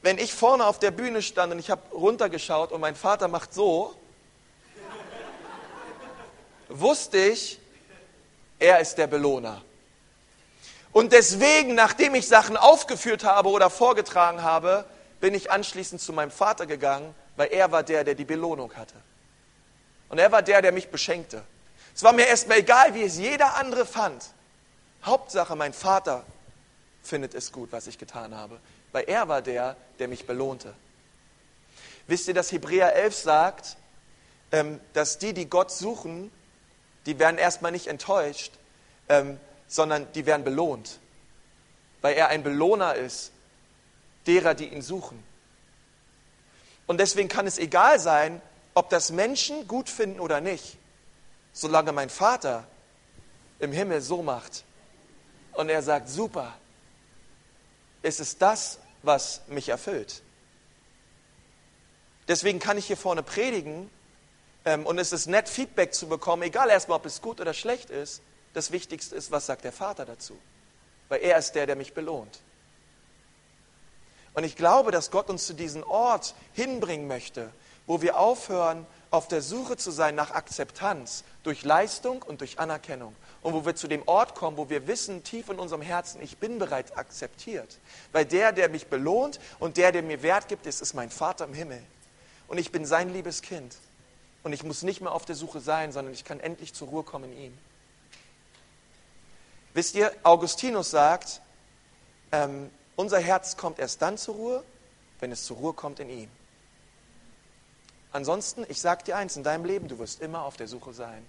wenn 0.00 0.18
ich 0.18 0.32
vorne 0.32 0.66
auf 0.66 0.78
der 0.78 0.90
Bühne 0.90 1.22
stand 1.22 1.52
und 1.52 1.58
ich 1.58 1.70
habe 1.70 1.82
runtergeschaut 1.94 2.72
und 2.72 2.80
mein 2.80 2.96
Vater 2.96 3.28
macht 3.28 3.52
so, 3.52 3.94
wusste 6.68 7.18
ich, 7.18 7.58
er 8.58 8.80
ist 8.80 8.96
der 8.96 9.06
Belohner. 9.06 9.62
Und 10.92 11.12
deswegen, 11.12 11.74
nachdem 11.74 12.14
ich 12.14 12.28
Sachen 12.28 12.56
aufgeführt 12.56 13.24
habe 13.24 13.48
oder 13.48 13.68
vorgetragen 13.68 14.42
habe, 14.42 14.84
bin 15.20 15.34
ich 15.34 15.50
anschließend 15.50 16.00
zu 16.00 16.12
meinem 16.12 16.30
Vater 16.30 16.66
gegangen, 16.66 17.14
weil 17.36 17.48
er 17.48 17.72
war 17.72 17.82
der, 17.82 18.04
der 18.04 18.14
die 18.14 18.24
Belohnung 18.24 18.72
hatte. 18.74 18.94
Und 20.08 20.18
er 20.18 20.30
war 20.30 20.42
der, 20.42 20.62
der 20.62 20.70
mich 20.70 20.90
beschenkte. 20.90 21.42
Es 21.94 22.02
war 22.02 22.12
mir 22.12 22.26
erstmal 22.26 22.58
egal, 22.58 22.94
wie 22.94 23.02
es 23.02 23.16
jeder 23.18 23.56
andere 23.56 23.86
fand. 23.86 24.24
Hauptsache, 25.04 25.56
mein 25.56 25.72
Vater 25.72 26.24
findet 27.02 27.34
es 27.34 27.52
gut, 27.52 27.72
was 27.72 27.86
ich 27.86 27.98
getan 27.98 28.34
habe, 28.34 28.58
weil 28.92 29.04
er 29.08 29.28
war 29.28 29.42
der, 29.42 29.76
der 29.98 30.08
mich 30.08 30.26
belohnte. 30.26 30.74
Wisst 32.06 32.28
ihr, 32.28 32.34
dass 32.34 32.52
Hebräer 32.52 32.94
11 32.94 33.14
sagt, 33.16 33.76
ähm, 34.52 34.80
dass 34.92 35.18
die, 35.18 35.32
die 35.32 35.48
Gott 35.48 35.70
suchen, 35.70 36.30
die 37.06 37.18
werden 37.18 37.38
erstmal 37.38 37.72
nicht 37.72 37.86
enttäuscht, 37.86 38.52
ähm, 39.08 39.38
sondern 39.68 40.10
die 40.12 40.26
werden 40.26 40.44
belohnt, 40.44 40.98
weil 42.00 42.14
er 42.14 42.28
ein 42.28 42.42
Belohner 42.42 42.94
ist 42.94 43.32
derer, 44.26 44.54
die 44.54 44.68
ihn 44.68 44.82
suchen. 44.82 45.22
Und 46.86 46.98
deswegen 46.98 47.28
kann 47.28 47.46
es 47.46 47.58
egal 47.58 47.98
sein, 47.98 48.40
ob 48.74 48.90
das 48.90 49.10
Menschen 49.10 49.68
gut 49.68 49.88
finden 49.88 50.20
oder 50.20 50.40
nicht, 50.40 50.76
solange 51.52 51.92
mein 51.92 52.10
Vater 52.10 52.66
im 53.58 53.72
Himmel 53.72 54.00
so 54.00 54.22
macht 54.22 54.64
und 55.52 55.68
er 55.68 55.82
sagt, 55.82 56.08
super, 56.08 56.54
ist 58.02 58.20
es 58.20 58.38
das, 58.38 58.78
was 59.02 59.42
mich 59.46 59.68
erfüllt. 59.68 60.22
Deswegen 62.28 62.58
kann 62.58 62.78
ich 62.78 62.86
hier 62.86 62.96
vorne 62.96 63.22
predigen 63.22 63.90
und 64.64 64.98
es 64.98 65.12
ist 65.12 65.26
nett, 65.26 65.48
Feedback 65.48 65.92
zu 65.92 66.08
bekommen, 66.08 66.42
egal 66.42 66.70
erstmal, 66.70 66.96
ob 66.96 67.06
es 67.06 67.20
gut 67.20 67.40
oder 67.40 67.52
schlecht 67.52 67.90
ist. 67.90 68.22
Das 68.54 68.70
Wichtigste 68.70 69.14
ist, 69.14 69.30
was 69.30 69.46
sagt 69.46 69.64
der 69.64 69.72
Vater 69.72 70.06
dazu? 70.06 70.38
Weil 71.08 71.20
er 71.20 71.38
ist 71.38 71.52
der, 71.52 71.66
der 71.66 71.76
mich 71.76 71.92
belohnt. 71.92 72.40
Und 74.32 74.44
ich 74.44 74.56
glaube, 74.56 74.90
dass 74.90 75.10
Gott 75.10 75.28
uns 75.28 75.46
zu 75.46 75.54
diesem 75.54 75.82
Ort 75.84 76.34
hinbringen 76.52 77.06
möchte, 77.06 77.50
wo 77.86 78.00
wir 78.00 78.18
aufhören, 78.18 78.86
auf 79.10 79.28
der 79.28 79.42
Suche 79.42 79.76
zu 79.76 79.90
sein 79.90 80.14
nach 80.14 80.32
Akzeptanz 80.32 81.22
durch 81.44 81.62
Leistung 81.62 82.22
und 82.22 82.40
durch 82.40 82.58
Anerkennung. 82.58 83.14
Und 83.42 83.52
wo 83.52 83.66
wir 83.66 83.76
zu 83.76 83.86
dem 83.86 84.02
Ort 84.08 84.34
kommen, 84.34 84.56
wo 84.56 84.70
wir 84.70 84.86
wissen, 84.86 85.22
tief 85.22 85.50
in 85.50 85.58
unserem 85.58 85.82
Herzen, 85.82 86.22
ich 86.22 86.38
bin 86.38 86.58
bereits 86.58 86.92
akzeptiert. 86.92 87.78
Weil 88.10 88.24
der, 88.24 88.52
der 88.52 88.70
mich 88.70 88.86
belohnt 88.86 89.38
und 89.58 89.76
der, 89.76 89.92
der 89.92 90.02
mir 90.02 90.22
Wert 90.22 90.48
gibt, 90.48 90.66
ist, 90.66 90.80
ist 90.80 90.94
mein 90.94 91.10
Vater 91.10 91.44
im 91.44 91.54
Himmel. 91.54 91.82
Und 92.48 92.58
ich 92.58 92.72
bin 92.72 92.86
sein 92.86 93.12
liebes 93.12 93.42
Kind. 93.42 93.76
Und 94.44 94.52
ich 94.52 94.62
muss 94.62 94.82
nicht 94.82 95.00
mehr 95.00 95.12
auf 95.12 95.24
der 95.24 95.34
Suche 95.34 95.60
sein, 95.60 95.90
sondern 95.90 96.14
ich 96.14 96.24
kann 96.24 96.38
endlich 96.38 96.74
zur 96.74 96.88
Ruhe 96.88 97.02
kommen 97.02 97.32
in 97.32 97.46
ihm. 97.46 97.58
Wisst 99.72 99.96
ihr, 99.96 100.12
Augustinus 100.22 100.90
sagt, 100.90 101.40
ähm, 102.30 102.70
unser 102.94 103.18
Herz 103.18 103.56
kommt 103.56 103.78
erst 103.78 104.02
dann 104.02 104.18
zur 104.18 104.34
Ruhe, 104.36 104.64
wenn 105.18 105.32
es 105.32 105.44
zur 105.44 105.56
Ruhe 105.56 105.72
kommt 105.72 105.98
in 105.98 106.10
ihm. 106.10 106.28
Ansonsten, 108.12 108.64
ich 108.68 108.80
sage 108.80 109.02
dir 109.02 109.16
eins, 109.16 109.36
in 109.36 109.42
deinem 109.42 109.64
Leben, 109.64 109.88
du 109.88 109.98
wirst 109.98 110.20
immer 110.20 110.42
auf 110.42 110.56
der 110.56 110.68
Suche 110.68 110.92
sein. 110.92 111.26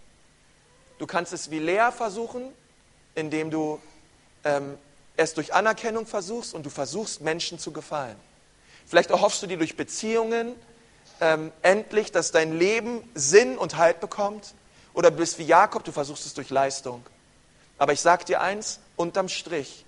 Du 1.00 1.08
kannst 1.08 1.34
es 1.34 1.50
wie 1.50 1.60
Lea 1.60 1.90
versuchen, 1.92 2.54
indem 3.16 3.50
du 3.50 3.80
ähm, 4.44 4.78
es 5.18 5.34
durch 5.34 5.54
Anerkennung 5.54 6.06
versuchst 6.06 6.54
und 6.54 6.66
du 6.66 6.70
versuchst, 6.70 7.22
Menschen 7.22 7.58
zu 7.58 7.72
gefallen. 7.72 8.18
Vielleicht 8.86 9.10
erhoffst 9.10 9.42
du 9.42 9.48
dir 9.48 9.58
durch 9.58 9.76
Beziehungen, 9.76 10.56
ähm, 11.22 11.52
endlich, 11.62 12.12
dass 12.12 12.32
dein 12.32 12.58
Leben 12.58 13.02
Sinn 13.14 13.58
und 13.58 13.78
Halt 13.78 14.00
bekommt. 14.00 14.54
Oder 14.94 15.12
bist 15.12 15.40
wie 15.40 15.44
Jakob, 15.44 15.84
du 15.84 15.92
versuchst 15.92 16.26
es 16.26 16.34
durch 16.34 16.50
Leistung. 16.50 17.06
Aber 17.78 17.94
ich 17.94 18.02
sage 18.02 18.26
dir 18.26 18.42
eins, 18.42 18.80
unterm 18.96 19.28
Strich 19.28 19.86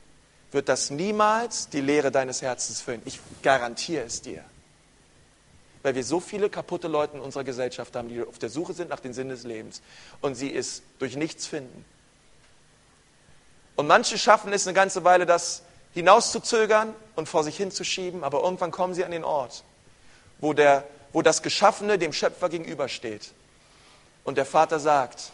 wird 0.52 0.70
das 0.70 0.90
niemals 0.90 1.70
die 1.70 1.82
Leere 1.82 2.12
deines 2.12 2.42
Herzens 2.42 2.82
füllen. 2.82 3.02
Ich 3.06 3.20
garantiere 3.42 4.04
es 4.06 4.22
dir. 4.22 4.44
Weil 5.84 5.96
wir 5.96 6.04
so 6.04 6.20
viele 6.20 6.50
kaputte 6.50 6.88
Leute 6.88 7.18
in 7.18 7.24
unserer 7.24 7.44
Gesellschaft 7.44 7.96
haben, 7.96 8.10
die 8.10 8.22
auf 8.22 8.40
der 8.40 8.50
Suche 8.50 8.74
sind 8.74 8.90
nach 8.90 9.00
dem 9.00 9.13
Sinn 9.13 9.30
des 9.30 9.44
Lebens 9.44 9.82
und 10.22 10.36
sie 10.36 10.54
es 10.54 10.82
durch 11.00 11.16
nichts 11.16 11.46
finden. 11.46 11.86
Und 13.76 13.88
manche 13.88 14.18
schaffen 14.18 14.52
es 14.52 14.66
eine 14.66 14.74
ganze 14.74 15.04
Weile, 15.04 15.26
das 15.26 15.62
hinauszuzögern 15.94 16.94
und 17.16 17.30
vor 17.30 17.44
sich 17.44 17.56
hinzuschieben, 17.58 18.24
aber 18.24 18.44
irgendwann 18.44 18.72
kommen 18.72 18.94
sie 18.94 19.06
an 19.06 19.12
den 19.12 19.24
Ort, 19.24 19.63
wo 20.40 20.54
der 20.54 20.84
wo 21.17 21.23
das 21.23 21.41
Geschaffene 21.41 21.97
dem 21.97 22.13
Schöpfer 22.13 22.47
gegenübersteht. 22.47 23.32
Und 24.23 24.38
der 24.38 24.45
Vater 24.45 24.80
sagt, 24.80 25.32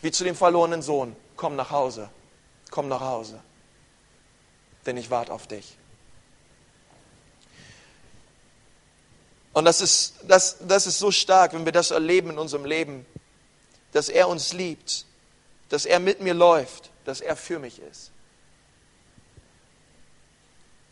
wie 0.00 0.12
zu 0.12 0.22
dem 0.22 0.36
verlorenen 0.36 0.80
Sohn, 0.80 1.16
komm 1.34 1.56
nach 1.56 1.72
Hause, 1.72 2.08
komm 2.70 2.86
nach 2.86 3.00
Hause, 3.00 3.40
denn 4.86 4.96
ich 4.96 5.10
warte 5.10 5.32
auf 5.32 5.48
dich. 5.48 5.76
Und 9.54 9.64
das 9.64 9.80
ist, 9.80 10.14
das, 10.22 10.58
das 10.60 10.86
ist 10.86 11.00
so 11.00 11.10
stark, 11.10 11.52
wenn 11.52 11.64
wir 11.64 11.72
das 11.72 11.90
erleben 11.90 12.30
in 12.30 12.38
unserem 12.38 12.64
Leben, 12.64 13.04
dass 13.90 14.08
er 14.08 14.28
uns 14.28 14.52
liebt, 14.52 15.04
dass 15.68 15.84
er 15.84 15.98
mit 15.98 16.20
mir 16.20 16.34
läuft, 16.34 16.90
dass 17.06 17.20
er 17.20 17.34
für 17.34 17.58
mich 17.58 17.82
ist. 17.82 18.12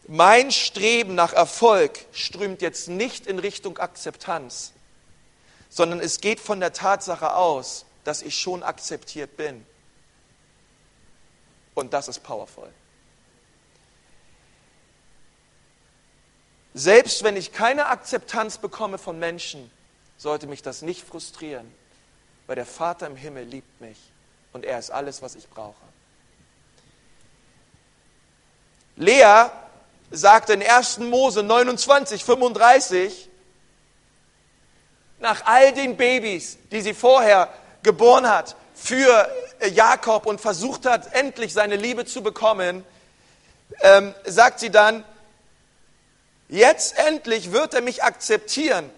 Mein 0.09 0.53
Streben 0.53 1.17
nach 1.17 1.33
Erfolg 1.33 1.99
strömt 2.13 2.63
jetzt 2.63 2.89
nicht 2.89 3.27
in 3.27 3.41
Richtung 3.41 3.79
Akzeptanz, 3.79 4.73
sondern 5.69 5.99
es 5.99 6.21
geht 6.21 6.39
von 6.39 6.61
der 6.61 6.73
Tatsache 6.73 7.35
aus, 7.35 7.87
dass 8.05 8.23
ich 8.23 8.39
schon 8.39 8.63
akzeptiert 8.63 9.37
bin. 9.37 9.67
Und 11.75 11.93
das 11.93 12.07
ist 12.07 12.23
powerful. 12.23 12.73
Selbst 16.73 17.25
wenn 17.25 17.37
ich 17.37 17.53
keine 17.53 17.87
Akzeptanz 17.87 18.59
bekomme 18.59 18.99
von 18.99 19.19
Menschen, 19.19 19.71
sollte 20.19 20.47
mich 20.47 20.63
das 20.63 20.83
nicht 20.83 21.05
frustrieren, 21.05 21.73
weil 22.47 22.55
der 22.55 22.67
Vater 22.67 23.07
im 23.07 23.17
Himmel 23.17 23.45
liebt 23.45 23.81
mich 23.81 23.99
und 24.53 24.65
er 24.65 24.79
ist 24.79 24.91
alles, 24.91 25.21
was 25.21 25.35
ich 25.35 25.49
brauche. 25.49 25.75
Lea 28.97 29.51
sagt 30.11 30.51
in 30.51 30.63
1. 30.63 30.99
Mose 30.99 31.43
29, 31.43 32.25
35, 32.25 33.29
nach 35.19 35.47
all 35.47 35.73
den 35.73 35.97
Babys, 35.97 36.59
die 36.71 36.81
sie 36.81 36.95
vorher 36.95 37.49
geboren 37.83 38.29
hat, 38.29 38.57
für 38.75 39.29
äh, 39.61 39.69
Jakob 39.69 40.27
und 40.27 40.41
versucht 40.41 40.87
hat, 40.87 41.15
endlich 41.15 41.53
seine 41.53 41.77
Liebe 41.77 42.05
zu 42.05 42.23
bekommen, 42.23 42.85
ähm, 43.81 44.15
sagt 44.25 44.61
sie 44.61 44.71
dann, 44.71 45.05
jetzt 46.49 46.97
endlich 46.99 47.53
wird 47.53 47.75
er 47.75 47.81
mich 47.81 48.05
akzeptieren. 48.05 48.91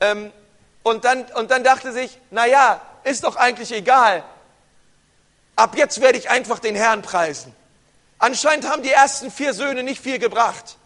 Ähm, 0.00 0.32
und, 0.82 1.04
dann, 1.04 1.24
und 1.36 1.50
dann 1.50 1.64
dachte 1.64 1.92
sich, 1.92 2.18
naja, 2.30 2.80
ist 3.04 3.24
doch 3.24 3.36
eigentlich 3.36 3.72
egal. 3.72 4.22
Ab 5.56 5.76
jetzt 5.76 6.00
werde 6.00 6.18
ich 6.18 6.28
einfach 6.30 6.58
den 6.58 6.74
Herrn 6.74 7.02
preisen. 7.02 7.54
Anscheinend 8.18 8.68
haben 8.68 8.82
die 8.82 8.90
ersten 8.90 9.30
vier 9.30 9.54
Söhne 9.54 9.82
nicht 9.82 10.00
viel 10.00 10.18
gebracht. 10.18 10.76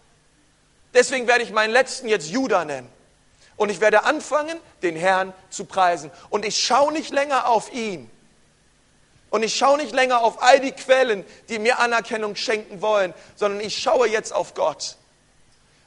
Deswegen 0.93 1.27
werde 1.27 1.43
ich 1.43 1.51
meinen 1.51 1.71
letzten 1.71 2.07
jetzt 2.07 2.29
Judah 2.29 2.65
nennen. 2.65 2.89
Und 3.55 3.69
ich 3.69 3.81
werde 3.81 4.03
anfangen, 4.03 4.57
den 4.81 4.95
Herrn 4.95 5.33
zu 5.49 5.65
preisen. 5.65 6.11
Und 6.29 6.45
ich 6.45 6.59
schaue 6.59 6.93
nicht 6.93 7.11
länger 7.11 7.47
auf 7.47 7.73
ihn. 7.73 8.09
Und 9.29 9.43
ich 9.43 9.55
schaue 9.55 9.77
nicht 9.77 9.93
länger 9.93 10.21
auf 10.21 10.41
all 10.41 10.59
die 10.59 10.71
Quellen, 10.71 11.25
die 11.49 11.59
mir 11.59 11.79
Anerkennung 11.79 12.35
schenken 12.35 12.81
wollen, 12.81 13.13
sondern 13.35 13.61
ich 13.61 13.77
schaue 13.77 14.07
jetzt 14.07 14.33
auf 14.33 14.55
Gott. 14.55 14.97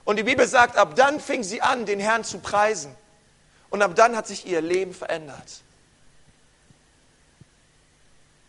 Und 0.04 0.16
die 0.16 0.22
Bibel 0.22 0.46
sagt, 0.46 0.76
ab 0.76 0.94
dann 0.96 1.20
fing 1.20 1.42
sie 1.42 1.62
an, 1.62 1.86
den 1.86 1.98
Herrn 1.98 2.24
zu 2.24 2.38
preisen. 2.38 2.94
Und 3.70 3.82
ab 3.82 3.94
dann 3.94 4.16
hat 4.16 4.26
sich 4.26 4.46
ihr 4.46 4.60
Leben 4.60 4.94
verändert. 4.94 5.62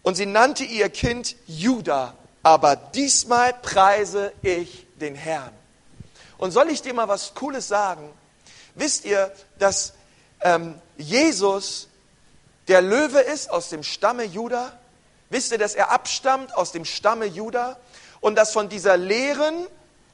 Und 0.01 0.15
sie 0.15 0.25
nannte 0.25 0.65
ihr 0.65 0.89
Kind 0.89 1.35
Judah, 1.47 2.13
aber 2.43 2.75
diesmal 2.75 3.53
preise 3.53 4.33
ich 4.41 4.85
den 4.99 5.15
Herrn. 5.15 5.51
Und 6.37 6.51
soll 6.51 6.69
ich 6.69 6.81
dir 6.81 6.93
mal 6.93 7.07
was 7.07 7.33
Cooles 7.33 7.69
sagen? 7.69 8.11
Wisst 8.75 9.05
ihr, 9.05 9.31
dass 9.59 9.93
ähm, 10.41 10.79
Jesus 10.97 11.87
der 12.67 12.81
Löwe 12.81 13.19
ist 13.19 13.49
aus 13.49 13.69
dem 13.69 13.81
Stamme 13.81 14.25
Judah? 14.25 14.77
Wisst 15.29 15.53
ihr, 15.53 15.57
dass 15.57 15.73
er 15.73 15.91
abstammt 15.91 16.55
aus 16.55 16.73
dem 16.73 16.83
Stamme 16.83 17.25
Judah? 17.25 17.77
Und 18.19 18.35
dass 18.35 18.51
von 18.51 18.67
dieser 18.67 18.97
leeren, 18.97 19.67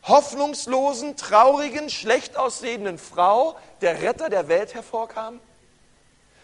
hoffnungslosen, 0.03 1.17
traurigen, 1.17 1.89
schlecht 1.89 2.37
aussehenden 2.37 2.97
Frau 2.99 3.57
der 3.81 4.01
Retter 4.01 4.29
der 4.29 4.47
Welt 4.47 4.75
hervorkam? 4.75 5.39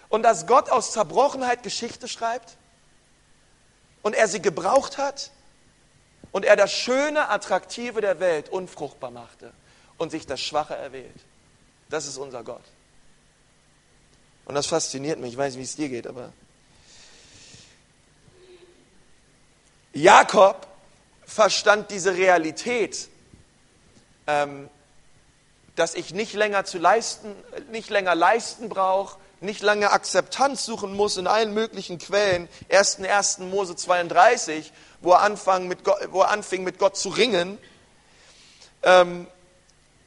Und 0.10 0.24
dass 0.24 0.48
Gott 0.48 0.69
aus 0.69 0.93
Zerbrochenheit 0.93 1.62
Geschichte 1.62 2.08
schreibt? 2.08 2.58
Und 4.02 4.15
er 4.15 4.28
sie 4.28 4.41
gebraucht 4.41 4.98
hat? 4.98 5.32
Und 6.36 6.43
er 6.43 6.58
das 6.58 6.74
Schöne, 6.74 7.30
Attraktive 7.30 8.02
der 8.02 8.19
Welt 8.19 8.50
unfruchtbar 8.50 9.10
machte 9.10 9.54
und 9.98 10.12
sich 10.12 10.28
das 10.28 10.41
Schwache 10.41 10.76
erwählt? 10.76 11.15
Das 11.89 12.08
ist 12.08 12.17
unser 12.17 12.43
Gott. 12.43 12.62
Und 14.43 14.56
das 14.56 14.67
fasziniert 14.67 15.17
mich. 15.17 15.32
Ich 15.32 15.38
weiß 15.38 15.54
nicht, 15.54 15.62
wie 15.62 15.63
es 15.63 15.76
dir 15.78 15.88
geht, 15.88 16.06
aber. 16.06 16.34
Jakob 19.93 20.67
verstand 21.26 21.89
diese 21.89 22.17
Realität, 22.17 23.08
ähm, 24.28 24.69
dass 25.78 25.95
ich 25.95 26.13
nicht 26.13 26.34
länger 26.34 26.65
zu 26.65 26.80
leisten, 26.80 27.34
nicht 27.71 27.89
länger 27.89 28.13
leisten 28.13 28.67
brauche, 28.67 29.17
nicht 29.39 29.62
lange 29.62 29.91
Akzeptanz 29.91 30.65
suchen 30.65 30.95
muss 30.95 31.15
in 31.15 31.28
allen 31.28 31.54
möglichen 31.54 31.98
Quellen. 31.98 32.50
1. 32.69 33.38
Mose 33.39 33.78
32, 33.78 34.74
wo 35.06 35.12
er, 35.12 35.22
anfang 35.22 35.68
mit 35.68 35.84
Gott, 35.84 36.00
wo 36.12 36.22
er 36.22 36.30
anfing, 36.30 36.63
mit 36.63 36.80
Gott 36.80 36.98
zu 36.98 37.10
ringen. 37.10 37.58
Ähm, 38.84 39.28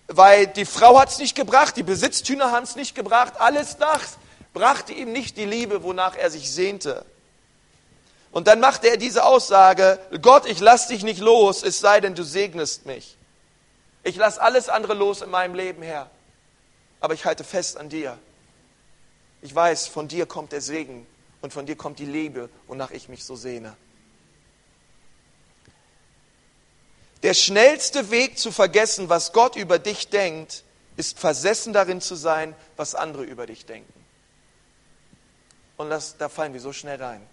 weil 0.09 0.47
die 0.47 0.65
Frau 0.65 0.99
hat 0.99 1.11
es 1.11 1.19
nicht 1.19 1.35
gebracht, 1.35 1.77
die 1.77 1.83
Besitztümer 1.83 2.51
haben 2.51 2.65
es 2.65 2.77
nicht 2.77 2.95
gebracht, 2.95 3.35
alles 3.39 3.77
das 3.77 4.19
brachte 4.55 4.93
ihm 4.93 5.13
nicht 5.13 5.37
die 5.37 5.45
Liebe, 5.45 5.83
wonach 5.83 6.17
er 6.17 6.31
sich 6.31 6.51
sehnte. 6.51 7.05
Und 8.31 8.47
dann 8.47 8.61
machte 8.61 8.89
er 8.89 8.97
diese 8.97 9.25
Aussage, 9.25 9.99
Gott, 10.21 10.47
ich 10.47 10.61
lass 10.61 10.89
dich 10.89 11.03
nicht 11.03 11.21
los, 11.21 11.63
es 11.63 11.81
sei 11.81 12.01
denn, 12.01 12.15
du 12.15 12.25
segnest 12.25 12.87
mich. 12.87 13.17
Ich 14.03 14.17
lass 14.17 14.39
alles 14.39 14.69
andere 14.69 14.95
los 14.95 15.23
in 15.23 15.31
meinem 15.31 15.55
Leben 15.55 15.83
her, 15.83 16.11
aber 17.01 17.15
ich 17.15 17.25
halte 17.25 17.45
fest 17.45 17.77
an 17.77 17.89
dir. 17.89 18.19
Ich 19.43 19.55
weiß, 19.55 19.87
von 19.87 20.09
dir 20.09 20.27
kommt 20.27 20.53
der 20.53 20.61
Segen 20.61 21.07
und 21.41 21.53
von 21.53 21.67
dir 21.67 21.77
kommt 21.77 21.99
die 21.99 22.07
Liebe, 22.07 22.49
wonach 22.67 22.91
ich 22.91 23.09
mich 23.09 23.25
so 23.25 23.37
sehne. 23.37 23.77
Der 27.23 27.35
schnellste 27.35 28.11
Weg 28.11 28.39
zu 28.39 28.53
vergessen, 28.53 29.09
was 29.09 29.33
Gott 29.33 29.57
über 29.57 29.79
dich 29.79 30.09
denkt, 30.09 30.63
ist 30.97 31.19
versessen 31.19 31.73
darin 31.73 32.01
zu 32.01 32.15
sein, 32.15 32.55
was 32.77 32.95
andere 32.95 33.25
über 33.25 33.47
dich 33.47 33.67
denken. 33.67 33.93
Und 35.77 35.91
das, 35.91 36.17
da 36.17 36.29
fallen 36.29 36.53
wir 36.53 36.61
so 36.61 36.73
schnell 36.73 37.03
rein. 37.03 37.25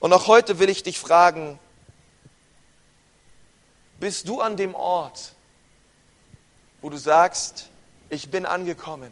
Und 0.00 0.12
auch 0.12 0.26
heute 0.26 0.58
will 0.58 0.68
ich 0.68 0.82
dich 0.82 0.98
fragen, 0.98 1.58
bist 3.98 4.28
du 4.28 4.40
an 4.40 4.56
dem 4.56 4.74
Ort, 4.74 5.32
wo 6.82 6.90
du 6.90 6.98
sagst, 6.98 7.70
ich 8.10 8.30
bin 8.30 8.44
angekommen. 8.44 9.10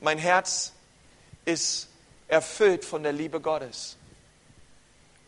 Mein 0.00 0.18
Herz 0.18 0.72
ist 1.44 1.88
erfüllt 2.26 2.84
von 2.84 3.02
der 3.02 3.12
Liebe 3.12 3.40
Gottes. 3.40 3.97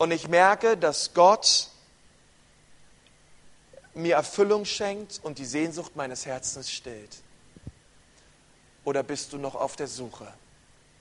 Und 0.01 0.09
ich 0.09 0.27
merke, 0.27 0.77
dass 0.77 1.13
Gott 1.13 1.67
mir 3.93 4.15
Erfüllung 4.15 4.65
schenkt 4.65 5.19
und 5.21 5.37
die 5.37 5.45
Sehnsucht 5.45 5.95
meines 5.95 6.25
Herzens 6.25 6.71
stillt. 6.71 7.17
Oder 8.83 9.03
bist 9.03 9.31
du 9.31 9.37
noch 9.37 9.53
auf 9.53 9.75
der 9.75 9.85
Suche? 9.85 10.33